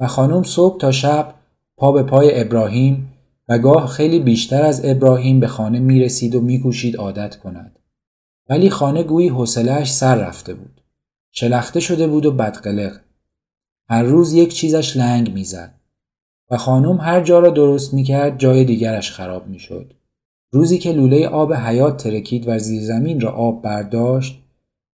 [0.00, 1.34] و خانوم صبح تا شب
[1.76, 3.12] پا به پای ابراهیم
[3.48, 7.78] و گاه خیلی بیشتر از ابراهیم به خانه می رسید و میکوشید عادت کند.
[8.48, 10.80] ولی خانه گویی حوصلهاش سر رفته بود.
[11.30, 13.00] شلخته شده بود و بدقلق.
[13.88, 15.74] هر روز یک چیزش لنگ می‌زد.
[16.50, 19.94] و خانم هر جا را درست می‌کرد جای دیگرش خراب می‌شد.
[20.50, 24.42] روزی که لوله آب حیات ترکید و زیرزمین را آب برداشت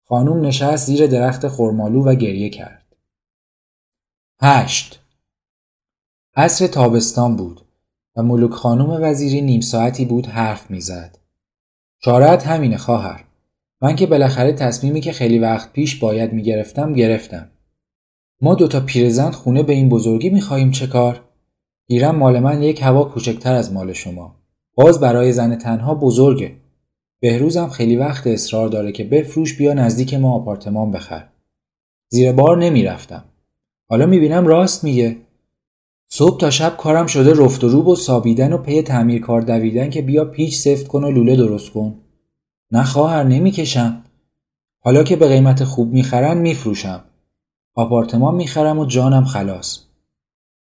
[0.06, 2.96] خانم نشست زیر درخت خرمالو و گریه کرد.
[4.42, 5.00] هشت
[6.36, 7.62] عصر تابستان بود
[8.16, 11.18] و ملوک خانم وزیری نیم ساعتی بود حرف می‌زد.
[12.00, 13.27] چارت همینه خواهر.
[13.82, 17.50] من که بالاخره تصمیمی که خیلی وقت پیش باید می‌گرفتم گرفتم.
[18.42, 21.22] ما دوتا پیرزن خونه به این بزرگی می‌خواهیم چه کار؟
[21.88, 24.36] گیرم مال من یک هوا کوچکتر از مال شما.
[24.76, 26.52] باز برای زن تنها بزرگه.
[27.20, 31.28] بهروزم خیلی وقت اصرار داره که بفروش بیا نزدیک ما آپارتمان بخر.
[32.10, 33.24] زیر بار نمی‌رفتم.
[33.90, 35.18] حالا می‌بینم راست میگه.
[36.10, 39.90] صبح تا شب کارم شده رفت و روب و سابیدن و پی تعمیر کار دویدن
[39.90, 41.96] که بیا پیچ سفت کن و لوله درست کن.
[42.72, 44.04] نه خواهر نمی‌کشم.
[44.80, 47.04] حالا که به قیمت خوب می‌خرن میفروشم.
[47.76, 49.80] آپارتمان می‌خرم و جانم خلاص.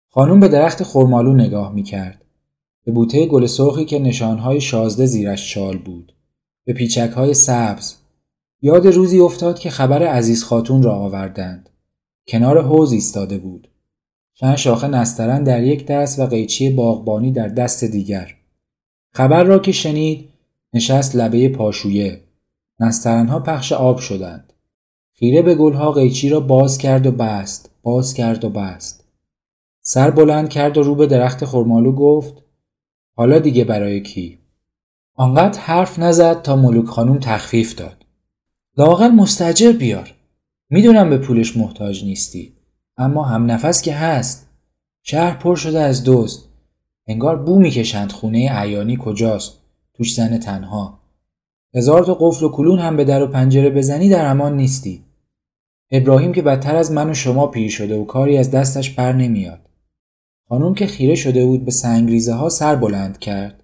[0.08, 2.24] خانوم به درخت خرمالو نگاه می‌کرد.
[2.84, 6.12] به بوته گل سرخی که نشانهای شازده زیرش چال بود.
[6.64, 7.94] به پیچک های سبز.
[8.62, 11.68] یاد روزی افتاد که خبر عزیز خاتون را آوردند.
[12.28, 13.68] کنار حوز ایستاده بود.
[14.34, 18.34] چند شاخه نسترن در یک دست و قیچی باغبانی در دست دیگر.
[19.14, 20.31] خبر را که شنید
[20.72, 22.20] نشست لبه پاشویه.
[22.80, 24.52] نسترنها پخش آب شدند.
[25.12, 27.70] خیره به گلها قیچی را باز کرد و بست.
[27.82, 29.04] باز کرد و بست.
[29.80, 32.42] سر بلند کرد و رو به درخت خرمالو گفت
[33.16, 34.38] حالا دیگه برای کی؟
[35.14, 38.06] آنقدر حرف نزد تا ملوک خانوم تخفیف داد.
[38.78, 40.14] لاغر مستجر بیار.
[40.70, 42.56] می‌دونم به پولش محتاج نیستی.
[42.96, 44.48] اما هم نفس که هست.
[45.02, 46.48] شهر پر شده از دوست.
[47.06, 49.61] انگار بو می‌کشند خونه عیانی کجاست.
[49.94, 50.98] توش زن تنها
[51.74, 55.04] هزار تا قفل و کلون هم به در و پنجره بزنی در امان نیستی
[55.90, 59.68] ابراهیم که بدتر از من و شما پیر شده و کاری از دستش بر نمیاد.
[60.48, 63.62] خانم که خیره شده بود به سنگریزه ها سر بلند کرد.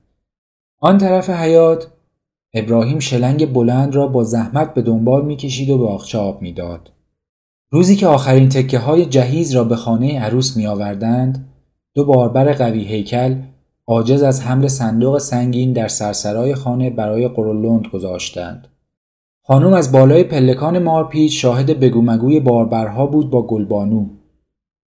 [0.81, 1.87] آن طرف حیات
[2.55, 6.93] ابراهیم شلنگ بلند را با زحمت به دنبال می‌کشید و به آخچه آب می‌داد.
[7.71, 11.49] روزی که آخرین تکه های جهیز را به خانه عروس می آوردند،
[11.95, 13.43] دو باربر قوی هیکل
[13.88, 18.68] عاجز از حمل صندوق سنگین در سرسرای خانه برای قرولند گذاشتند.
[19.42, 24.07] خانم از بالای پلکان مارپیچ شاهد بگومگوی باربرها بود با گلبانو.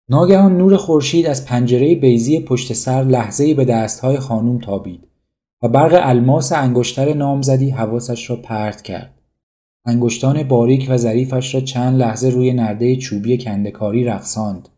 [0.10, 5.08] ناگهان نور خورشید از پنجره بیزی پشت سر لحظه‌ای به دستهای خانم تابید
[5.64, 9.22] و برق الماس انگشتر نامزدی حواسش را پرت کرد.
[9.86, 14.70] انگشتان باریک و ظریفش را چند لحظه روی نرده چوبی کندکاری رقصاند.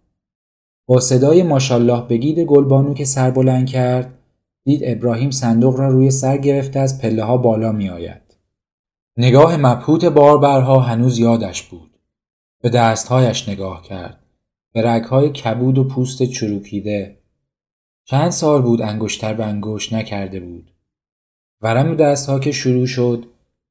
[0.87, 4.13] با صدای ماشالله بگید گلبانو که سر بلند کرد
[4.63, 8.21] دید ابراهیم صندوق را روی سر گرفته از پله ها بالا می آید.
[9.17, 11.99] نگاه مبهوت باربرها هنوز یادش بود.
[12.61, 14.19] به دستهایش نگاه کرد.
[14.73, 17.17] به رگهای کبود و پوست چروکیده.
[18.05, 20.71] چند سال بود انگشتر به انگشت نکرده بود.
[21.61, 23.25] ورم دستها که شروع شد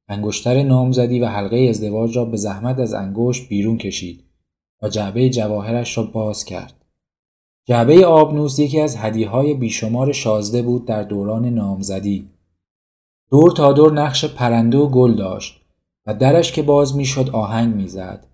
[0.09, 4.25] انگشتر نامزدی و حلقه ازدواج را به زحمت از انگشت بیرون کشید
[4.83, 6.76] و جعبه جواهرش را باز کرد.
[7.69, 12.29] جعبه آبنوس یکی از هدیهای بیشمار شازده بود در دوران نامزدی.
[13.31, 15.61] دور تا دور نقش پرنده و گل داشت
[16.07, 18.27] و درش که باز می‌شد آهنگ می‌زد.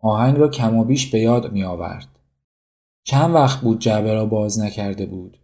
[0.00, 2.08] آهنگ را کم و بیش به یاد می آورد.
[3.04, 5.38] چند وقت بود جعبه را باز نکرده بود.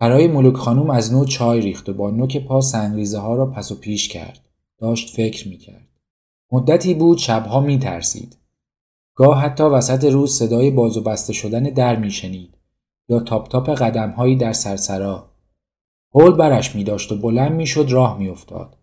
[0.00, 3.72] برای ملوک خانوم از نو چای ریخت و با نوک پا سنگریزه ها را پس
[3.72, 4.48] و پیش کرد.
[4.78, 5.88] داشت فکر می کرد.
[6.52, 8.36] مدتی بود شبها می ترسید.
[9.14, 12.54] گاه حتی وسط روز صدای باز و بسته شدن در می شنید
[13.08, 15.30] یا تاپ تاپ قدم هایی در سرسرا.
[16.14, 18.76] حول برش می داشت و بلند می شد راه می افتاد.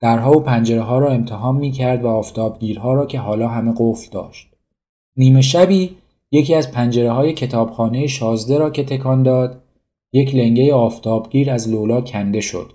[0.00, 4.10] درها و پنجره ها را امتحان می کرد و آفتابگیرها را که حالا همه قفل
[4.10, 4.48] داشت.
[5.16, 5.96] نیمه شبی
[6.30, 9.62] یکی از پنجره های کتابخانه شازده را که تکان داد
[10.12, 12.72] یک لنگه آفتابگیر از لولا کنده شد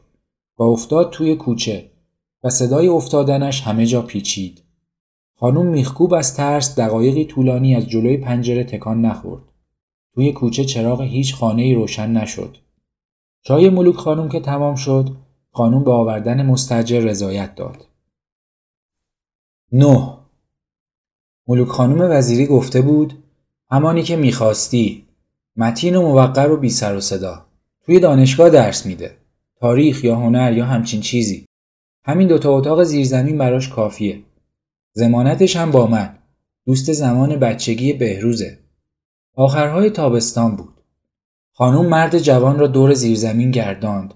[0.57, 1.91] و افتاد توی کوچه
[2.43, 4.62] و صدای افتادنش همه جا پیچید.
[5.35, 9.43] خانم میخکوب از ترس دقایقی طولانی از جلوی پنجره تکان نخورد.
[10.13, 12.57] توی کوچه چراغ هیچ خانه روشن نشد.
[13.41, 15.09] چای ملوک خانم که تمام شد،
[15.51, 17.87] خانم به آوردن مستجر رضایت داد.
[19.71, 20.17] نه
[21.47, 23.23] ملوک خانم وزیری گفته بود
[23.71, 25.05] همانی که می‌خواستی
[25.55, 27.45] متین و موقر و بی سر و صدا
[27.85, 29.17] توی دانشگاه درس میده
[29.59, 31.45] تاریخ یا هنر یا همچین چیزی
[32.05, 34.23] همین دوتا اتاق زیرزمین براش کافیه
[34.93, 36.17] زمانتش هم با من.
[36.65, 38.59] دوست زمان بچگی بهروزه.
[39.35, 40.81] آخرهای تابستان بود.
[41.53, 44.13] خانم مرد جوان را دور زیرزمین گرداند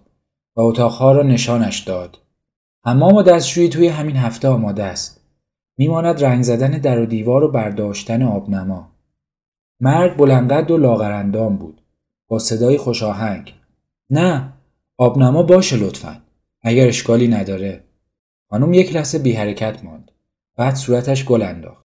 [0.56, 2.18] و اتاقها را نشانش داد.
[2.86, 5.22] حمام و دستشویی توی همین هفته آماده است.
[5.78, 8.92] میماند رنگ زدن در و دیوار و برداشتن آبنما.
[9.80, 11.82] مرد بلندقد و لاغرندام بود.
[12.28, 13.54] با صدای خوشاهنگ
[14.10, 14.54] نه
[14.98, 16.22] آبنما باشه لطفا.
[16.62, 17.84] اگر اشکالی نداره.
[18.50, 20.12] خانم یک لحظه بی حرکت ماند.
[20.58, 21.86] بعد صورتش گل انداخت.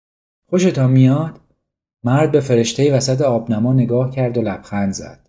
[0.51, 1.41] خوشتان میاد
[2.05, 5.29] مرد به فرشته وسط آبنما نگاه کرد و لبخند زد.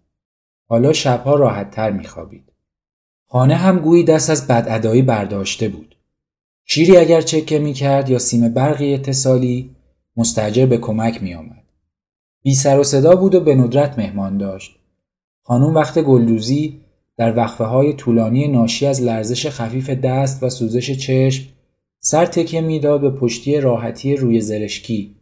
[0.70, 2.52] حالا شبها راحت تر میخوابید.
[3.30, 5.96] خانه هم گویی دست از بدعدایی برداشته بود.
[6.66, 9.76] شیری اگر چکه می‌کرد یا سیم برقی اتصالی
[10.18, 11.64] مستجر به کمک میآمد.
[12.44, 14.80] بی سر و صدا بود و به ندرت مهمان داشت.
[15.44, 16.82] خانم وقت گلدوزی
[17.18, 21.55] در وقفه های طولانی ناشی از لرزش خفیف دست و سوزش چشم
[22.08, 25.16] سر تکیه می‌داد به پشتی راحتی روی زرشکی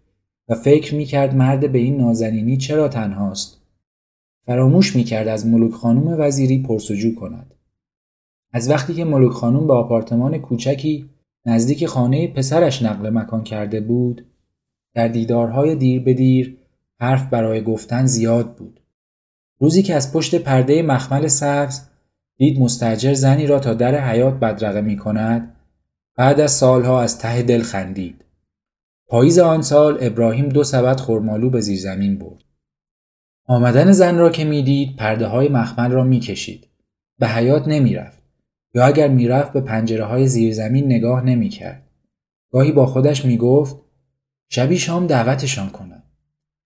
[0.49, 3.61] و فکر می‌کرد مرد به این نازنینی چرا تنهاست.
[4.45, 7.53] فراموش می‌کرد از ملوک خانوم وزیری پرسجو کند.
[8.53, 11.09] از وقتی که ملوک خانوم به آپارتمان کوچکی
[11.45, 14.25] نزدیک خانه پسرش نقل مکان کرده بود
[14.93, 16.57] در دیدارهای دیر به دیر
[16.99, 18.79] حرف برای گفتن زیاد بود.
[19.59, 21.81] روزی که از پشت پرده مخمل سبز
[22.37, 25.52] دید مستجر زنی را تا در حیات بدرقه می کند
[26.15, 28.25] بعد از سالها از ته دل خندید.
[29.07, 32.43] پاییز آن سال ابراهیم دو سبد خرمالو به زیر زمین برد.
[33.45, 36.67] آمدن زن را که می‌دید پرده های مخمل را می‌کشید.
[37.19, 38.21] به حیات نمی‌رفت
[38.73, 41.89] یا اگر می‌رفت به پنجره های زیر زمین نگاه نمی‌کرد.
[42.51, 43.75] گاهی با خودش می‌گفت
[44.49, 46.03] شبی شام دعوتشان کنم.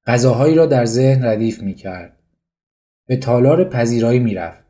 [0.06, 2.20] غذاهایی را در ذهن ردیف می‌کرد.
[3.08, 4.66] به تالار پذیرایی می‌رفت.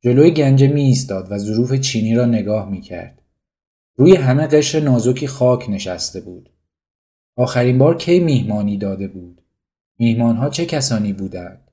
[0.00, 3.22] جلوی گنجه می ایستاد و ظروف چینی را نگاه می کرد.
[3.96, 6.50] روی همه قشر نازکی خاک نشسته بود.
[7.36, 9.42] آخرین بار کی میهمانی داده بود؟
[9.98, 11.70] میهمانها چه کسانی بودند؟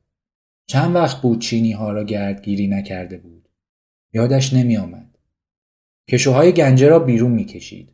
[0.67, 3.49] چند وقت بود چینی ها را گردگیری نکرده بود؟
[4.13, 5.17] یادش نمی آمد.
[6.09, 7.93] کشوهای گنجه را بیرون می کشید.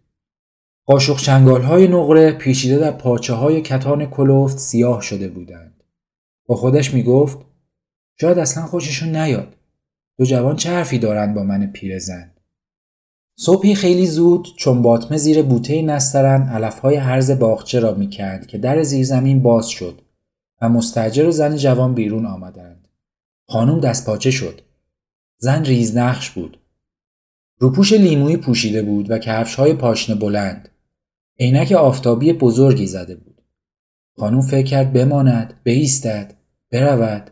[0.85, 5.83] قاشق چنگال های نقره پیچیده در پاچه های کتان کلوفت سیاه شده بودند.
[6.45, 7.37] با خودش می گفت
[8.21, 9.55] شاید اصلا خوششون نیاد.
[10.17, 12.36] دو جوان چه حرفی دارند با من پیرزن؟
[13.39, 18.83] صبحی خیلی زود چون باطمه زیر بوته نسترن علفهای هرز باغچه را می‌کند که در
[18.83, 20.01] زیرزمین باز شد
[20.61, 22.87] و مستجر و زن جوان بیرون آمدند.
[23.47, 24.61] خانم دست پاچه شد.
[25.37, 26.59] زن ریزنقش بود.
[27.59, 30.69] روپوش لیمویی پوشیده بود و کفش های پاشنه بلند.
[31.39, 33.41] عینک آفتابی بزرگی زده بود.
[34.17, 36.33] خانم فکر کرد بماند، بایستد،
[36.71, 37.31] برود.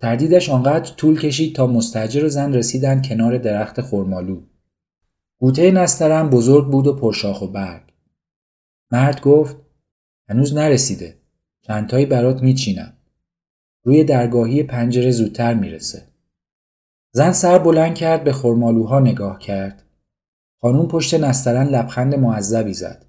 [0.00, 4.40] تردیدش آنقدر طول کشید تا مستجر و زن رسیدند کنار درخت خرمالو.
[5.40, 7.82] بوته نسترم بزرگ بود و پرشاخ و برگ.
[8.90, 9.56] مرد گفت
[10.28, 11.18] هنوز نرسیده.
[11.62, 12.92] چندتایی برات میچینم.
[13.82, 16.02] روی درگاهی پنجره زودتر می‌رسه.
[17.12, 19.82] زن سر بلند کرد به خرمالوها نگاه کرد.
[20.60, 23.06] خانوم پشت نسترن لبخند معذبی زد.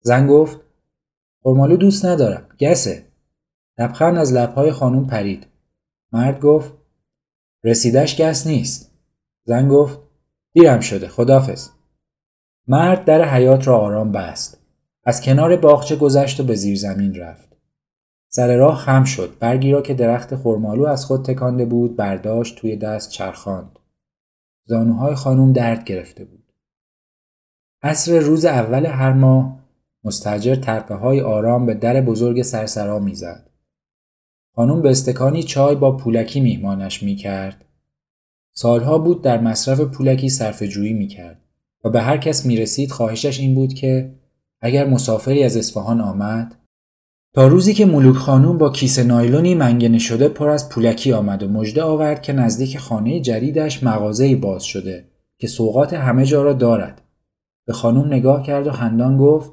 [0.00, 0.60] زن گفت
[1.42, 2.48] خرمالو دوست ندارم.
[2.60, 3.04] گسه.
[3.78, 5.46] لبخند از لبهای خانوم پرید.
[6.12, 6.74] مرد گفت
[7.64, 8.92] رسیدش گس نیست.
[9.44, 10.09] زن گفت
[10.52, 11.08] دیرم شده.
[11.08, 11.68] خدافز.
[12.68, 14.60] مرد در حیات را آرام بست.
[15.04, 17.56] از کنار باغچه گذشت و به زیر زمین رفت.
[18.28, 19.36] سر راه خم شد.
[19.38, 23.78] برگی را که درخت خرمالو از خود تکانده بود برداشت توی دست چرخاند.
[24.64, 26.52] زانوهای خانم درد گرفته بود.
[27.82, 29.60] عصر روز اول هر ماه
[30.04, 33.50] مستجر ترقه های آرام به در بزرگ سرسرا می‌زد.
[34.54, 37.64] خانم به استکانی چای با پولکی میهمانش می‌کرد.
[38.52, 41.42] سالها بود در مصرف پولکی صرف جویی می‌کرد
[41.84, 44.14] و به هر کس می‌رسید خواهشش این بود که
[44.60, 46.54] اگر مسافری از اصفهان آمد
[47.34, 51.48] تا روزی که ملوک خانوم با کیسه نایلونی منگنه شده پر از پولکی آمد و
[51.48, 55.04] مژده آورد که نزدیک خانه جدیدش مغازه‌ای باز شده
[55.38, 57.02] که سوقات همه جا را دارد.
[57.66, 59.52] به خانوم نگاه کرد و خندان گفت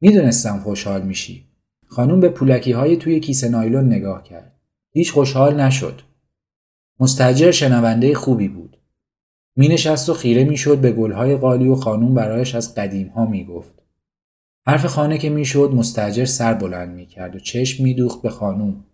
[0.00, 1.48] می‌دونستم خوشحال میشی.
[1.86, 4.52] خانوم به پولکی های توی کیسه نایلون نگاه کرد.
[4.92, 6.02] هیچ خوشحال نشد.
[7.00, 8.76] مستجر شنونده خوبی بود.
[9.56, 13.44] می نشست و خیره می‌شد به گلهای قالی و خانوم برایش از قدیم ها می
[13.44, 13.82] گفت.
[14.66, 18.84] حرف خانه که می‌شد مستجر سر بلند می کرد و چشم می دوخت به خانوم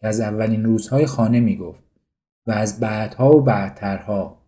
[0.00, 1.84] که از اولین روزهای خانه می گفت
[2.46, 4.42] و از بعدها و بعدترها.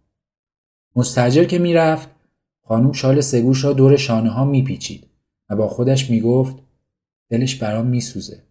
[0.97, 2.09] مستجر که می‌رفت
[2.63, 5.07] خانوم شال سگوش را دور شانه ها می پیچید
[5.51, 6.57] و با خودش می گفت
[7.31, 8.50] دلش برام می سوزه.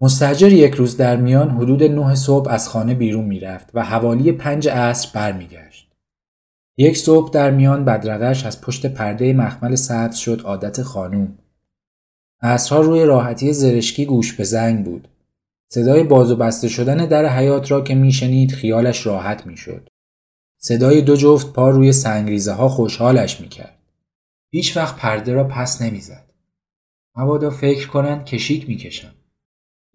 [0.00, 4.68] مستجر یک روز در میان حدود نه صبح از خانه بیرون می‌رفت و حوالی پنج
[4.68, 5.92] عصر برمیگشت.
[6.78, 11.38] یک صبح در میان بدرقش از پشت پرده مخمل سبز شد عادت خانوم.
[12.42, 15.08] عصرها روی راحتی زرشکی گوش به زنگ بود.
[15.72, 19.88] صدای باز و بسته شدن در حیات را که میشنید خیالش راحت می‌شد.
[20.58, 23.78] صدای دو جفت پا روی سنگریزه ها خوشحالش می‌کرد.
[24.50, 26.32] هیچ وقت پرده را پس نمی‌زد.
[27.16, 29.12] مبادا فکر کنند کشیک می‌کشم.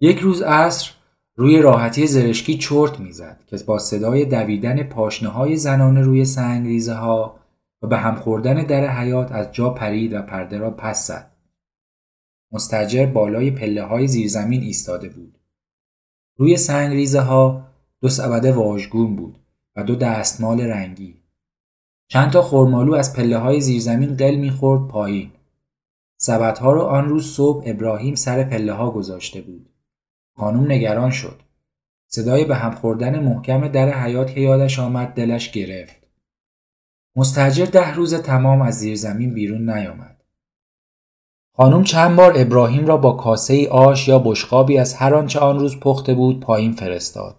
[0.03, 0.91] یک روز عصر
[1.35, 7.39] روی راحتی زرشکی چرت می‌زد که با صدای دویدن پاشنه های زنانه روی سنگریزه ها
[7.81, 11.31] و به هم خوردن در حیات از جا پرید و پرده را پس زد.
[12.51, 15.39] مستجر بالای پله های زیرزمین ایستاده بود.
[16.37, 17.67] روی سنگریزه ها
[18.01, 19.39] دو سبد واژگون بود
[19.75, 21.15] و دو دستمال رنگی.
[22.07, 25.31] چند تا خرمالو از پله های زیرزمین قل می‌خورد پایین.
[26.17, 29.70] سبدها رو آن روز صبح ابراهیم سر پله ها گذاشته بود.
[30.35, 31.41] خانم نگران شد.
[32.07, 36.07] صدای به هم خوردن محکم در حیات که یادش آمد دلش گرفت.
[37.15, 40.23] مستجر ده روز تمام از زیر زمین بیرون نیامد.
[41.57, 45.79] خانم چند بار ابراهیم را با کاسه آش یا بشقابی از هر آنچه آن روز
[45.79, 47.35] پخته بود پایین فرستاد.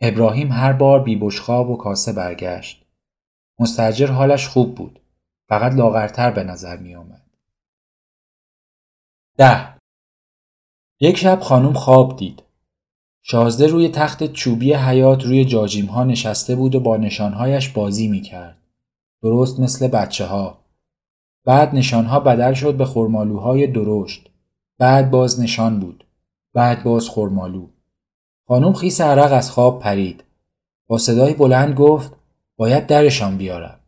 [0.00, 2.86] ابراهیم هر بار بی بشقاب و کاسه برگشت.
[3.58, 5.00] مستجر حالش خوب بود.
[5.48, 7.30] فقط لاغرتر به نظر می آمد.
[9.36, 9.75] ده
[11.00, 12.42] یک شب خانم خواب دید.
[13.22, 18.20] شازده روی تخت چوبی حیات روی جاجیم ها نشسته بود و با نشانهایش بازی می
[18.20, 18.58] کرد.
[19.22, 20.58] درست مثل بچه ها.
[21.44, 24.30] بعد نشانها بدل شد به خرمالوهای درشت.
[24.78, 26.04] بعد باز نشان بود.
[26.54, 27.68] بعد باز خرمالو.
[28.48, 30.24] خانم خیس عرق از خواب پرید.
[30.86, 32.12] با صدای بلند گفت
[32.56, 33.80] باید درشان بیارم.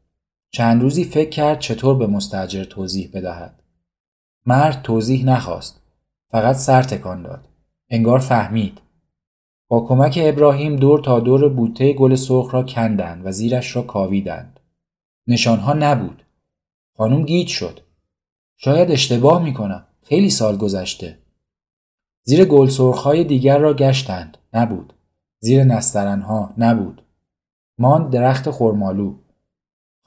[0.50, 3.62] چند روزی فکر کرد چطور به مستجر توضیح بدهد.
[4.46, 5.78] مرد توضیح نخواست.
[6.31, 7.49] فقط سر تکان داد.
[7.91, 8.81] انگار فهمید.
[9.68, 14.61] با کمک ابراهیم دور تا دور بوته گل سرخ را کندند و زیرش را کاویدند.
[15.26, 16.22] نشانها نبود.
[16.97, 17.81] خانم گیج شد.
[18.57, 19.87] شاید اشتباه می کنم.
[20.03, 21.18] خیلی سال گذشته.
[22.22, 24.39] زیر گل های دیگر را گشتند.
[24.55, 24.93] نبود.
[25.41, 27.03] زیر نسترنها نبود.
[27.79, 29.14] ماند درخت خرمالو.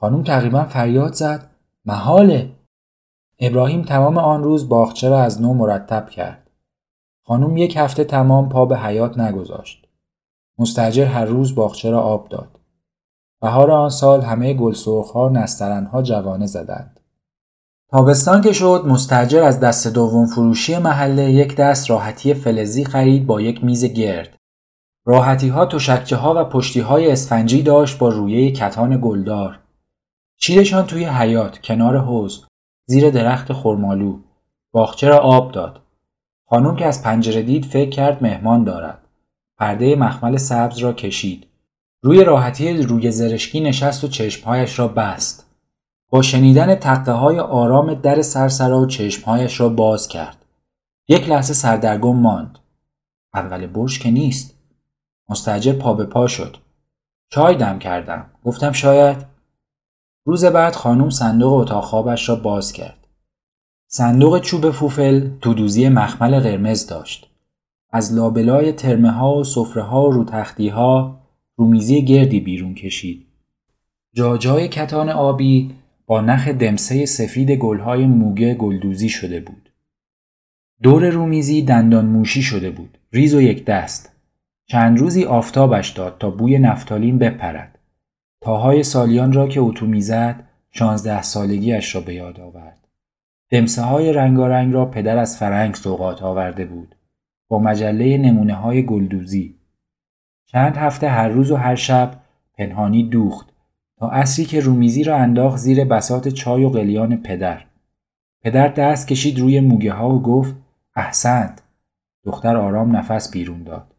[0.00, 1.50] خانم تقریبا فریاد زد.
[1.84, 2.50] محاله.
[3.44, 6.50] ابراهیم تمام آن روز باغچه را از نو مرتب کرد.
[7.26, 9.88] خانم یک هفته تمام پا به حیات نگذاشت.
[10.58, 12.48] مستجر هر روز باغچه را آب داد.
[13.40, 17.00] بهار آن سال همه گلسرخها نسترنها جوانه زدند.
[17.90, 23.40] تابستان که شد مستجر از دست دوم فروشی محله یک دست راحتی فلزی خرید با
[23.40, 24.36] یک میز گرد.
[25.06, 29.58] راحتی ها تشکچه ها و پشتی های اسفنجی داشت با رویه کتان گلدار.
[30.38, 32.46] چیدشان توی حیات کنار حوز
[32.92, 34.18] زیر درخت خرمالو
[34.72, 35.80] باغچه را آب داد.
[36.48, 39.08] خانم که از پنجره دید فکر کرد مهمان دارد.
[39.58, 41.46] پرده مخمل سبز را کشید.
[42.02, 45.46] روی راحتی روی زرشکی نشست و چشمهایش را بست.
[46.10, 50.44] با شنیدن تقه های آرام در سرسرا و چشمهایش را باز کرد.
[51.08, 52.58] یک لحظه سردرگم ماند.
[53.34, 54.54] اول برش که نیست.
[55.28, 56.56] مستجر پا به پا شد.
[57.30, 58.26] چای دم کردم.
[58.44, 59.31] گفتم شاید
[60.24, 63.06] روز بعد خانم صندوق اتاق خوابش را باز کرد.
[63.86, 67.30] صندوق چوب فوفل دودوزی مخمل قرمز داشت.
[67.90, 71.20] از لابلای ترمه ها و صفره ها و روتختی ها
[71.56, 73.26] رومیزی گردی بیرون کشید.
[74.14, 75.74] جاجای کتان آبی
[76.06, 79.70] با نخ دمسه سفید گلهای موگه گلدوزی شده بود.
[80.82, 82.98] دور رومیزی دندان موشی شده بود.
[83.12, 84.12] ریز و یک دست.
[84.66, 87.71] چند روزی آفتابش داد تا بوی نفتالین بپرد.
[88.42, 92.88] تاهای سالیان را که اتو می‌زد شانزده سالگیش را به یاد آورد.
[93.50, 96.94] دمسه های رنگارنگ را پدر از فرنگ سوقات آورده بود.
[97.48, 99.54] با مجله نمونه های گلدوزی.
[100.46, 102.20] چند هفته هر روز و هر شب
[102.58, 103.48] پنهانی دوخت
[103.96, 107.64] تا اصری که رومیزی را انداخت زیر بسات چای و قلیان پدر.
[108.42, 110.54] پدر دست کشید روی موگه ها و گفت
[110.96, 111.62] احسنت.
[112.24, 113.94] دختر آرام نفس بیرون داد.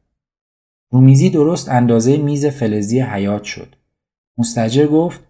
[0.91, 3.75] رومیزی درست اندازه میز فلزی حیات شد.
[4.38, 5.23] مستجر گفت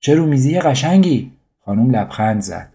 [0.00, 1.32] چه رومیزی قشنگی؟
[1.64, 2.72] خانم لبخند زد.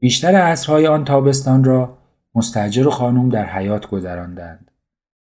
[0.00, 1.98] بیشتر عصرهای آن تابستان را
[2.34, 4.70] مستجر و خانم در حیات گذراندند.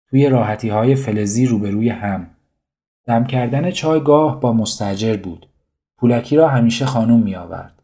[0.10, 2.28] توی راحتی های فلزی روبروی هم.
[3.06, 5.50] دم کردن چایگاه با مستجر بود.
[5.98, 7.82] پولکی را همیشه خانم می آورد.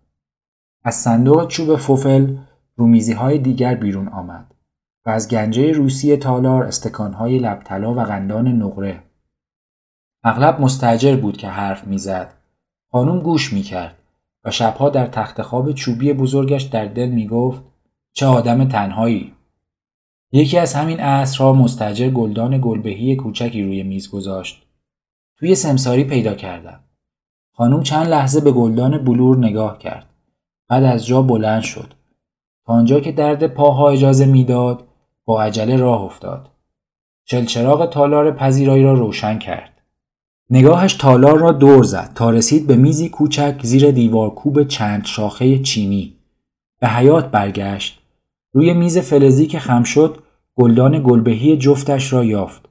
[0.83, 2.37] از صندوق چوب فوفل
[2.75, 4.53] رومیزی های دیگر بیرون آمد
[5.05, 9.03] و از گنجه روسی تالار استکان های لبتلا و قندان نقره
[10.23, 12.33] اغلب مستجر بود که حرف می‌زد.
[12.91, 13.95] خانم گوش می‌کرد
[14.43, 17.63] و شبها در تخت خواب چوبی بزرگش در دل می‌گفت
[18.13, 19.33] چه آدم تنهایی.
[20.31, 24.63] یکی از همین عصرها مستجر گلدان گلبهی کوچکی روی میز گذاشت.
[25.37, 26.79] توی سمساری پیدا کردم.
[27.53, 30.09] خانم چند لحظه به گلدان بلور نگاه کرد.
[30.69, 31.93] بعد از جا بلند شد.
[32.65, 34.87] تا آنجا که درد پاها اجازه می‌داد
[35.25, 36.49] با عجله راه افتاد.
[37.25, 39.76] چلچراغ تالار پذیرایی را روشن کرد.
[40.49, 45.59] نگاهش تالار را دور زد تا رسید به میزی کوچک زیر دیوار کوب چند شاخه
[45.59, 46.13] چینی.
[46.79, 48.01] به حیات برگشت.
[48.53, 50.23] روی میز فلزی که خم شد
[50.55, 52.69] گلدان گلبهی جفتش را یافت.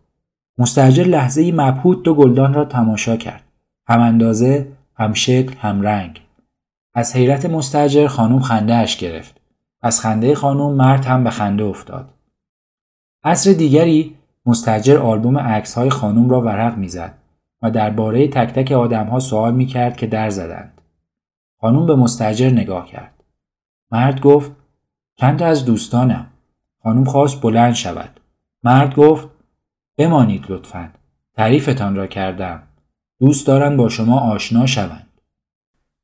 [0.58, 3.42] مستجر لحظه مبهوت دو گلدان را تماشا کرد.
[3.88, 6.20] هم اندازه، هم شکل، هم رنگ.
[6.94, 9.40] از حیرت مستجر خانم خنده اش گرفت.
[9.82, 12.08] از خنده خانم مرد هم به خنده افتاد.
[13.24, 14.14] عصر دیگری
[14.46, 17.14] مستجر آلبوم عکس های خانم را ورق می‌زد.
[17.62, 20.80] و درباره تک تک آدمها سوال می کرد که در زدند.
[21.60, 23.24] خانوم به مستجر نگاه کرد.
[23.90, 24.52] مرد گفت
[25.16, 26.26] چند از دوستانم.
[26.82, 28.20] خانوم خواست بلند شود.
[28.62, 29.28] مرد گفت
[29.96, 30.90] بمانید لطفا.
[31.34, 32.62] تعریفتان را کردم.
[33.20, 35.20] دوست دارند با شما آشنا شوند.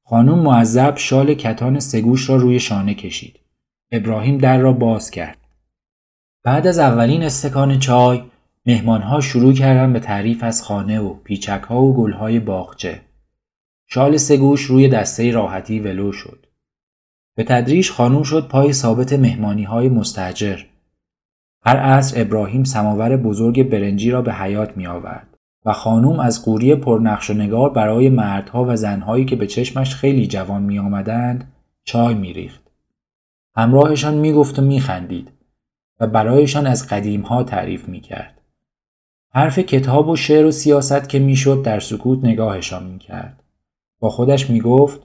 [0.05, 3.41] خانوم معذب شال کتان سگوش را روی شانه کشید.
[3.91, 5.39] ابراهیم در را باز کرد.
[6.45, 8.23] بعد از اولین استکان چای
[8.67, 13.01] مهمانها شروع کردن به تعریف از خانه و پیچک ها و گل های باغچه.
[13.87, 16.47] شال سگوش روی دسته راحتی ولو شد.
[17.37, 20.61] به تدریج خانوم شد پای ثابت مهمانی های مستجر.
[21.65, 26.75] هر عصر ابراهیم سماور بزرگ برنجی را به حیات می آورد و خانوم از قوری
[26.75, 31.53] پرنقش و نگار برای مردها و زنهایی که به چشمش خیلی جوان می آمدند
[31.85, 32.63] چای می ریخت.
[33.57, 35.33] همراهشان می گفت و می خندید
[36.01, 38.42] و برایشان از قدیم ها تعریف می کرد.
[39.35, 43.43] حرف کتاب و شعر و سیاست که می‌شد در سکوت نگاهشان می‌کرد.
[44.01, 45.01] با خودش می‌گفت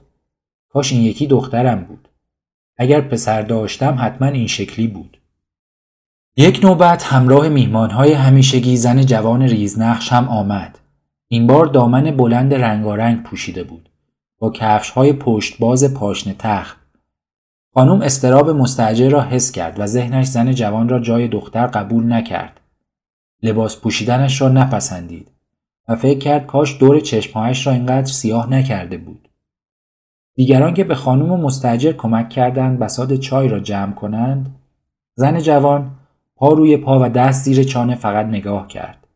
[0.68, 2.08] کاش این یکی دخترم بود.
[2.76, 5.20] اگر پسر داشتم حتما این شکلی بود.
[6.36, 10.78] یک نوبت همراه میهمانهای همیشگی زن جوان ریزنقش هم آمد.
[11.28, 13.88] این بار دامن بلند رنگارنگ پوشیده بود.
[14.38, 16.78] با کفش های پشت باز پاشنه تخت.
[17.74, 22.57] خانم استراب مستجر را حس کرد و ذهنش زن جوان را جای دختر قبول نکرد.
[23.42, 25.30] لباس پوشیدنش را نپسندید
[25.88, 29.28] و فکر کرد کاش دور چشمهایش را اینقدر سیاه نکرده بود.
[30.34, 34.54] دیگران که به خانم و مستجر کمک کردند بساد چای را جمع کنند
[35.14, 35.90] زن جوان
[36.36, 39.06] پا روی پا و دست زیر چانه فقط نگاه کرد.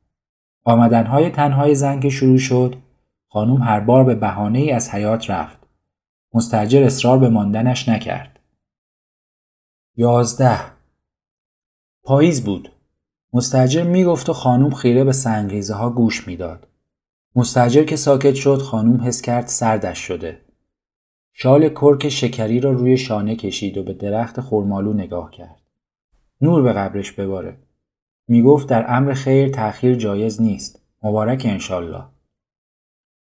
[0.65, 2.77] آمدنهای تنهای زن که شروع شد
[3.29, 5.59] خانم هر بار به بهانه ای از حیات رفت.
[6.35, 8.41] مستجر اصرار به ماندنش نکرد.
[9.97, 10.61] یازده.
[12.05, 12.73] پاییز بود.
[13.35, 16.69] مستجر می‌گفت و خانم خیره به سنگریزه ها گوش می‌داد.
[17.37, 20.41] مستجر که ساکت شد خانم حس کرد سردش شده.
[21.33, 25.63] شال کرک شکری را روی شانه کشید و به درخت خرمالو نگاه کرد.
[26.41, 27.59] نور به قبرش بباره.
[28.29, 30.83] می‌گفت در امر خیر تأخیر جایز نیست.
[31.03, 32.05] مبارک انشالله.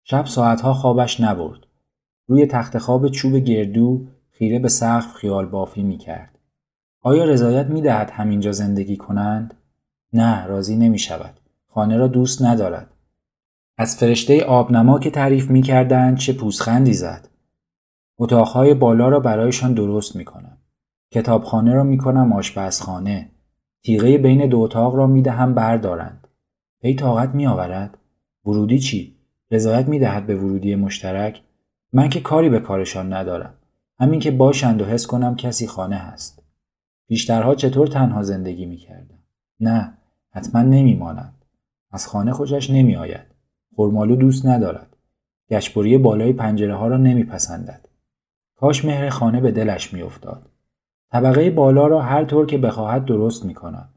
[0.03, 1.59] شب ساعتها خوابش نبرد.
[2.27, 6.39] روی تخت خواب چوب گردو خیره به سقف خیال بافی می کرد.
[7.01, 9.53] آیا رضایت می دهد همینجا زندگی کنند؟
[10.15, 11.39] نه راضی نمی شود.
[11.67, 12.93] خانه را دوست ندارد.
[13.77, 17.27] از فرشته آبنما که تعریف می کردند چه پوسخندی زد.
[18.17, 20.57] اتاقهای بالا را برایشان درست می کنم.
[21.11, 23.29] کتابخانه را می کنم آشپزخانه.
[23.83, 26.27] تیغه بین دو اتاق را می دهم بردارند.
[26.81, 27.97] پی طاقت می آورد؟
[28.45, 29.15] ورودی چی؟
[29.51, 31.41] رضایت می دهد به ورودی مشترک؟
[31.93, 33.53] من که کاری به کارشان ندارم.
[33.99, 36.43] همین که باشند و حس کنم کسی خانه هست.
[37.07, 39.19] بیشترها چطور تنها زندگی می کردم؟
[39.59, 39.97] نه،
[40.35, 41.45] حتما نمی مانند.
[41.91, 43.25] از خانه خوشش نمی آید.
[43.77, 44.97] خرمالو دوست ندارد.
[45.49, 47.85] گشبری بالای پنجره ها را نمی پسندد.
[48.55, 50.49] کاش مهر خانه به دلش می افتاد.
[51.11, 53.89] طبقه بالا را هر طور که بخواهد درست می کند.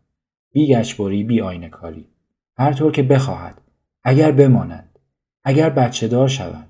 [0.53, 2.09] بی گشبری بی آینه کاری.
[2.57, 3.61] هر طور که بخواهد.
[4.05, 4.99] اگر بماند.
[5.45, 6.68] اگر بچه دار شود.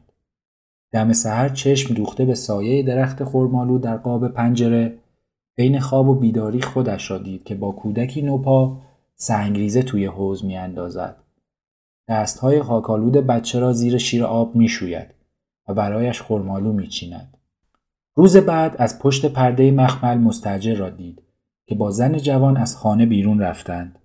[0.92, 4.98] دم سحر چشم دوخته به سایه درخت خرمالو در قاب پنجره
[5.56, 8.87] بین خواب و بیداری خودش را دید که با کودکی نوپا
[9.20, 11.16] سنگریزه توی حوز میاندازد
[12.08, 15.14] دستهای خاکالود بچه را زیر شیر آب می‌شوید
[15.68, 17.36] و برایش خرمالو میچیند
[18.14, 21.22] روز بعد از پشت پرده مخمل مستجر را دید
[21.66, 23.98] که با زن جوان از خانه بیرون رفتند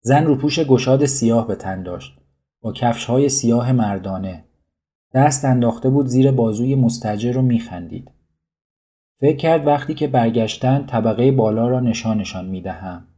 [0.00, 2.20] زن روپوش گشاد سیاه به تن داشت
[2.60, 4.44] با کفشهای سیاه مردانه
[5.14, 8.10] دست انداخته بود زیر بازوی مستجر رو میخندید.
[9.20, 13.13] فکر کرد وقتی که برگشتن طبقه بالا را نشانشان می‌دهم.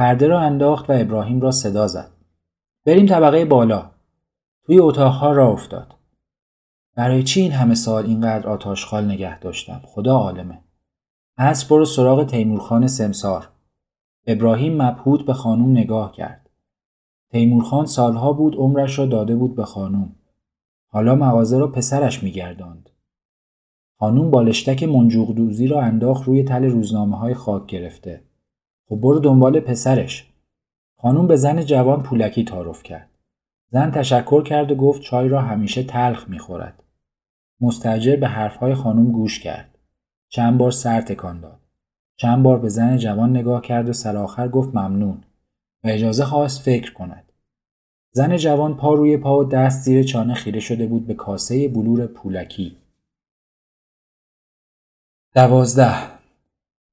[0.00, 2.10] پرده را انداخت و ابراهیم را صدا زد.
[2.86, 3.90] بریم طبقه بالا.
[4.64, 5.94] توی اتاقها را افتاد.
[6.96, 10.60] برای چی این همه سال اینقدر آتاشخال نگه داشتم؟ خدا عالمه.
[11.36, 13.48] از برو سراغ تیمورخان سمسار.
[14.26, 16.50] ابراهیم مبهوت به خانوم نگاه کرد.
[17.30, 20.14] تیمورخان سالها بود عمرش را داده بود به خانوم.
[20.88, 22.90] حالا مغازه را پسرش میگرداند.
[23.98, 28.29] خانوم بالشتک منجوق دوزی را انداخت روی تل روزنامه های خاک گرفته.
[28.90, 30.30] خب برو دنبال پسرش.
[30.96, 33.08] خانوم به زن جوان پولکی تعارف کرد.
[33.72, 36.82] زن تشکر کرد و گفت چای را همیشه تلخ می‌خورد.
[37.60, 39.78] مستجر به حرفهای خانوم گوش کرد.
[40.28, 41.60] چند بار سر تکان داد.
[42.16, 45.24] چند بار به زن جوان نگاه کرد و سرآخر گفت ممنون
[45.84, 47.32] و اجازه خواست فکر کند.
[48.12, 52.06] زن جوان پا روی پا و دست زیر چانه خیره شده بود به کاسه بلور
[52.06, 52.76] پولکی.
[55.34, 56.19] دوازده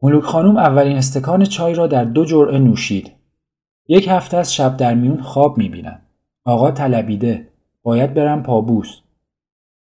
[0.01, 3.11] ملوک خانوم اولین استکان چای را در دو جرعه نوشید.
[3.87, 5.99] یک هفته از شب در میون خواب می‌بینم.
[6.45, 7.47] آقا طلبیده.
[7.83, 8.99] باید برم پابوس.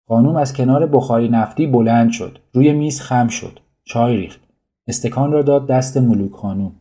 [0.09, 2.39] خانوم از کنار بخاری نفتی بلند شد.
[2.53, 3.61] روی میز خم شد.
[3.85, 4.41] چای ریخت.
[4.87, 6.73] استکان را داد دست ملوک خانوم.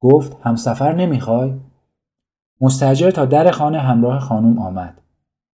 [0.00, 1.52] گفت همسفر نمی‌خوای؟
[2.60, 5.00] مستجر تا در خانه همراه خانم آمد.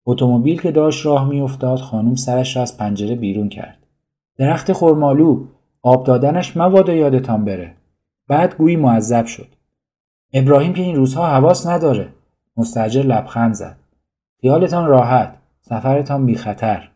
[0.05, 3.77] اتومبیل که داشت راه میافتاد خانم سرش را از پنجره بیرون کرد.
[4.37, 5.45] درخت خرمالو
[5.82, 7.75] آب دادنش مبادا یادتان بره.
[8.27, 9.47] بعد گویی معذب شد.
[10.34, 12.09] ابراهیم که این روزها حواس نداره.
[12.57, 13.77] مستجر لبخند زد.
[14.41, 15.36] خیالتان راحت.
[15.61, 16.89] سفرتان بی خطر.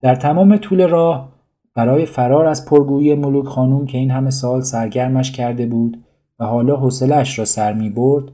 [0.00, 1.28] در تمام طول راه
[1.74, 6.04] برای فرار از پرگویی ملوک خانوم که این همه سال سرگرمش کرده بود
[6.38, 8.24] و حالا حوصلهاش را سر می برد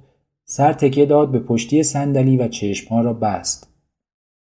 [0.45, 3.69] سر تکیه داد به پشتی صندلی و چشمها را بست.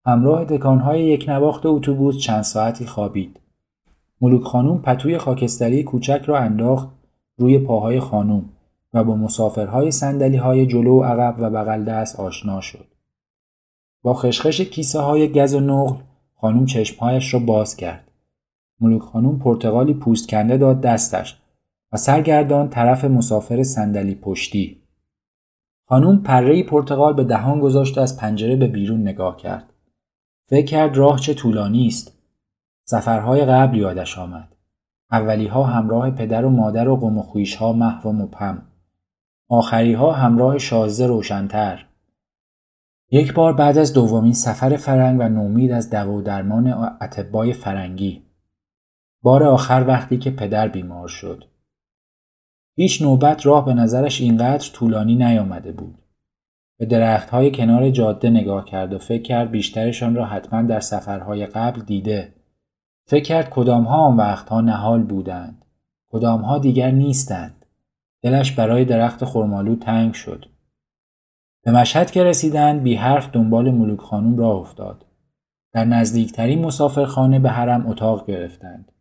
[0.07, 3.41] همراه دکانهای یک نواخت اتوبوس چند ساعتی خوابید.
[4.25, 6.89] ملوک خانوم پتوی خاکستری کوچک را انداخت
[7.37, 8.45] روی پاهای خانوم
[8.95, 12.87] و با مسافرهای سندلی های جلو و عقب و بغل دست آشنا شد.
[14.03, 15.97] با خشخش کیسه های گز و نقل
[16.35, 18.11] خانوم چشمهایش را باز کرد.
[18.81, 21.41] ملوک خانوم پرتغالی پوست کنده داد دستش
[21.93, 24.83] و سرگردان طرف مسافر صندلی پشتی.
[25.89, 29.73] خانوم پرهای پرتغال به دهان گذاشت از پنجره به بیرون نگاه کرد.
[30.47, 32.15] فکر کرد راه چه طولانی است.
[32.85, 34.57] سفرهای قبل یادش آمد.
[35.13, 37.25] اولی ها همراه پدر و مادر و قم و
[37.59, 38.63] ها محو و مبهم.
[39.49, 41.87] آخری ها همراه شازده روشنتر.
[43.11, 46.67] یک بار بعد از دومین سفر فرنگ و نومید از دوا و درمان
[47.01, 48.23] اتبای فرنگی
[49.23, 51.45] بار آخر وقتی که پدر بیمار شد
[52.77, 55.99] هیچ نوبت راه به نظرش اینقدر طولانی نیامده بود
[56.79, 61.81] به درختهای کنار جاده نگاه کرد و فکر کرد بیشترشان را حتما در سفرهای قبل
[61.81, 62.35] دیده
[63.07, 65.65] فکر کرد کدامها آن وقتها نهال بودند
[66.09, 67.67] کدامها دیگر نیستند
[68.23, 70.55] دلش برای درخت خرمالو تنگ شد
[71.65, 75.07] به مشهد که رسیدند بی حرف دنبال ملوک خانوم راه افتاد.
[75.73, 78.93] در نزدیکترین مسافرخانه به حرم اتاق گرفتند.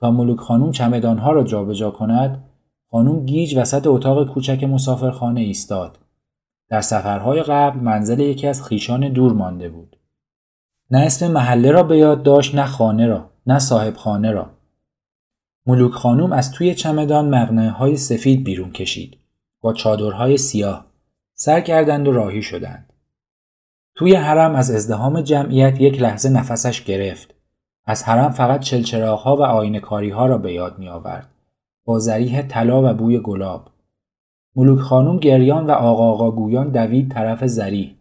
[0.00, 2.44] تا ملوک خانوم چمدانها را جابجا کند،
[2.90, 5.98] خانوم گیج وسط اتاق کوچک مسافرخانه ایستاد.
[6.70, 9.97] در سفرهای قبل منزل یکی از خیشان دور مانده بود.
[10.90, 14.50] نه اسم محله را به یاد داشت نه خانه را، نه صاحب خانه را.
[15.66, 19.18] ملوک خانوم از توی چمدان مغنه های سفید بیرون کشید
[19.60, 20.86] با چادرهای سیاه.
[21.34, 22.92] سر کردند و راهی شدند.
[23.94, 27.34] توی حرم از ازدهام جمعیت یک لحظه نفسش گرفت.
[27.84, 31.30] از حرم فقط چلچراغها و آینکاری ها را به یاد می آورد.
[31.84, 33.70] با زریح طلا و بوی گلاب.
[34.56, 37.97] ملوک خانوم گریان و آقا آقا گویان دوید طرف زریح.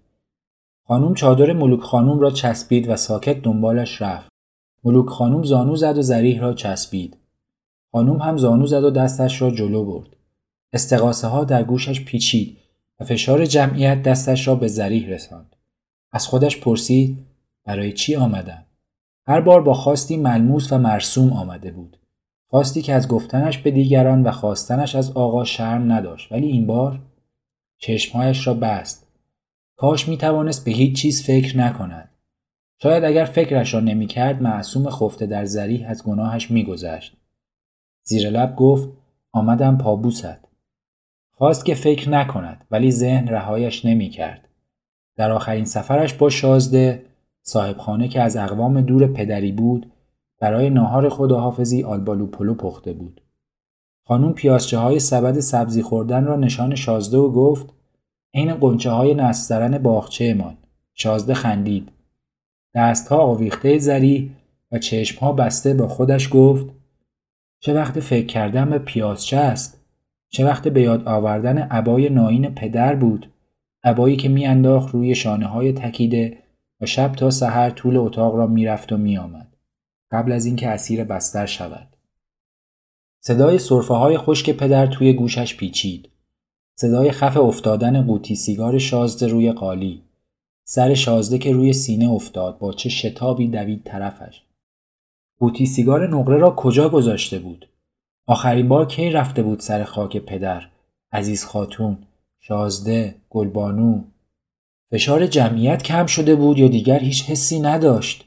[0.87, 4.29] خانوم چادر ملوک خانوم را چسبید و ساکت دنبالش رفت.
[4.83, 7.17] ملوک خانوم زانو زد و زریح را چسبید.
[7.91, 10.09] خانوم هم زانو زد و دستش را جلو برد.
[10.73, 12.57] استقاسه ها در گوشش پیچید
[12.99, 15.55] و فشار جمعیت دستش را به زریح رساند.
[16.11, 17.25] از خودش پرسید
[17.65, 18.65] برای چی آمدم؟
[19.27, 21.97] هر بار با خواستی ملموس و مرسوم آمده بود.
[22.49, 26.99] خواستی که از گفتنش به دیگران و خواستنش از آقا شرم نداشت ولی این بار
[27.77, 29.06] چشمهایش را بست.
[29.77, 32.09] کاش می توانست به هیچ چیز فکر نکند.
[32.81, 37.17] شاید اگر فکرش را نمی کرد معصوم خفته در زریح از گناهش می گذشت.
[38.03, 38.89] زیر لب گفت
[39.31, 40.47] آمدم پابوست.
[41.31, 44.47] خواست که فکر نکند ولی ذهن رهایش نمی کرد.
[45.15, 47.05] در آخرین سفرش با شازده
[47.41, 49.91] صاحبخانه که از اقوام دور پدری بود
[50.39, 53.21] برای ناهار خداحافظی آلبالو پلو پخته بود.
[54.07, 57.76] خانوم پیازچه های سبد سبزی خوردن را نشان شازده و گفت
[58.37, 60.57] عین قنچه های نسترن باغچه امان.
[60.93, 61.91] شازده خندید.
[62.75, 64.31] دستها آویخته زری
[64.71, 66.65] و چشمها بسته با خودش گفت
[67.59, 69.85] چه وقت فکر کردم به پیازچه است؟
[70.29, 73.31] چه وقت به یاد آوردن عبای ناین پدر بود
[73.83, 76.37] عبایی که میانداخت روی شانه های تکیده
[76.81, 79.55] و شب تا سحر طول اتاق را می‌رفت و میآمد
[80.11, 81.95] قبل از اینکه اسیر بستر شود
[83.23, 86.09] صدای صرفه های خشک پدر توی گوشش پیچید
[86.79, 90.01] صدای خف افتادن قوطی سیگار شازده روی قالی.
[90.63, 94.43] سر شازده که روی سینه افتاد با چه شتابی دوید طرفش.
[95.39, 97.69] قوطی سیگار نقره را کجا گذاشته بود؟
[98.27, 100.63] آخرین بار کی رفته بود سر خاک پدر؟
[101.11, 101.97] عزیز خاتون
[102.39, 104.03] شازده گلبانو.
[104.91, 108.25] فشار جمعیت کم شده بود یا دیگر هیچ حسی نداشت؟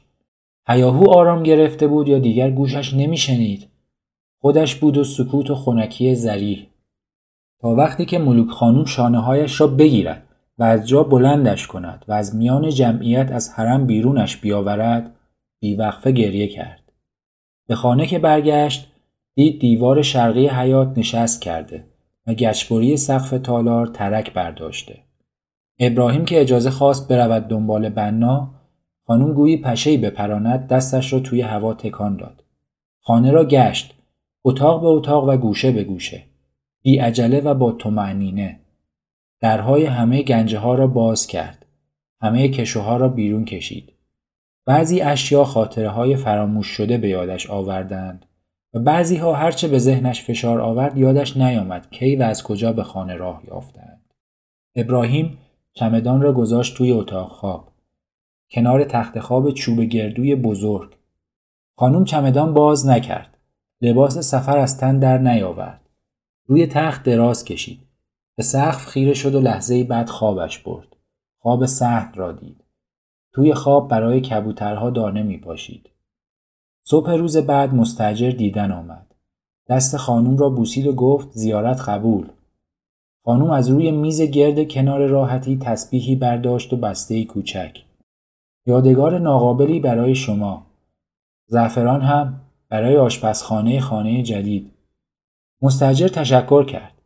[0.67, 3.67] هیاهو آرام گرفته بود یا دیگر گوشش نمیشنید؟
[4.41, 6.70] خودش بود و سکوت و خونکی زریح.
[7.61, 10.23] تا وقتی که ملوک خانوم شانه هایش را بگیرد
[10.57, 15.15] و از جا بلندش کند و از میان جمعیت از حرم بیرونش بیاورد
[15.59, 16.91] بیوقفه گریه کرد
[17.67, 18.91] به خانه که برگشت
[19.35, 21.85] دید دیوار شرقی حیات نشست کرده
[22.27, 24.99] و گچبری سقف تالار ترک برداشته.
[25.79, 28.51] ابراهیم که اجازه خواست برود دنبال بنا
[29.07, 32.43] خانم گویی پشهی بپراند دستش را توی هوا تکان داد.
[33.01, 33.93] خانه را گشت
[34.43, 36.23] اتاق به اتاق و گوشه به گوشه
[36.81, 38.59] بی عجله و با تومعنینه
[39.39, 41.65] درهای همه گنجه ها را باز کرد
[42.21, 43.93] همه کشوها را بیرون کشید
[44.65, 48.25] بعضی اشیا خاطره های فراموش شده به یادش آوردند
[48.73, 52.83] و بعضی ها هرچه به ذهنش فشار آورد یادش نیامد کی و از کجا به
[52.83, 54.13] خانه راه یافتند.
[54.75, 55.37] ابراهیم
[55.73, 57.71] چمدان را گذاشت توی اتاق خواب.
[58.51, 60.97] کنار تخت خواب چوب گردوی بزرگ.
[61.77, 63.37] خانم چمدان باز نکرد.
[63.81, 65.80] لباس سفر از تن در نیاورد.
[66.51, 67.79] روی تخت دراز کشید.
[68.37, 70.95] به سقف خیره شد و لحظه بعد خوابش برد.
[71.39, 72.63] خواب سخت را دید.
[73.33, 75.89] توی خواب برای کبوترها دانه می پاشید.
[76.83, 79.15] صبح روز بعد مستجر دیدن آمد.
[79.69, 82.27] دست خانوم را بوسید و گفت زیارت قبول.
[83.25, 87.77] خانوم از روی میز گرد کنار راحتی تسبیحی برداشت و بسته کوچک.
[88.65, 90.65] یادگار ناقابلی برای شما.
[91.47, 94.71] زعفران هم برای آشپزخانه خانه جدید.
[95.63, 97.01] مستجر تشکر کرد.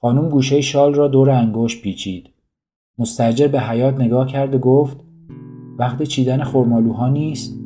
[0.00, 2.30] خانوم گوشه شال را دور انگشت پیچید.
[2.98, 4.96] مستجر به حیات نگاه کرد و گفت
[5.78, 7.60] وقت چیدن خرمالوها نیست؟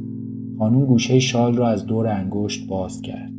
[0.59, 3.34] خانوم گوشه شال را از دور انگشت باز کرد.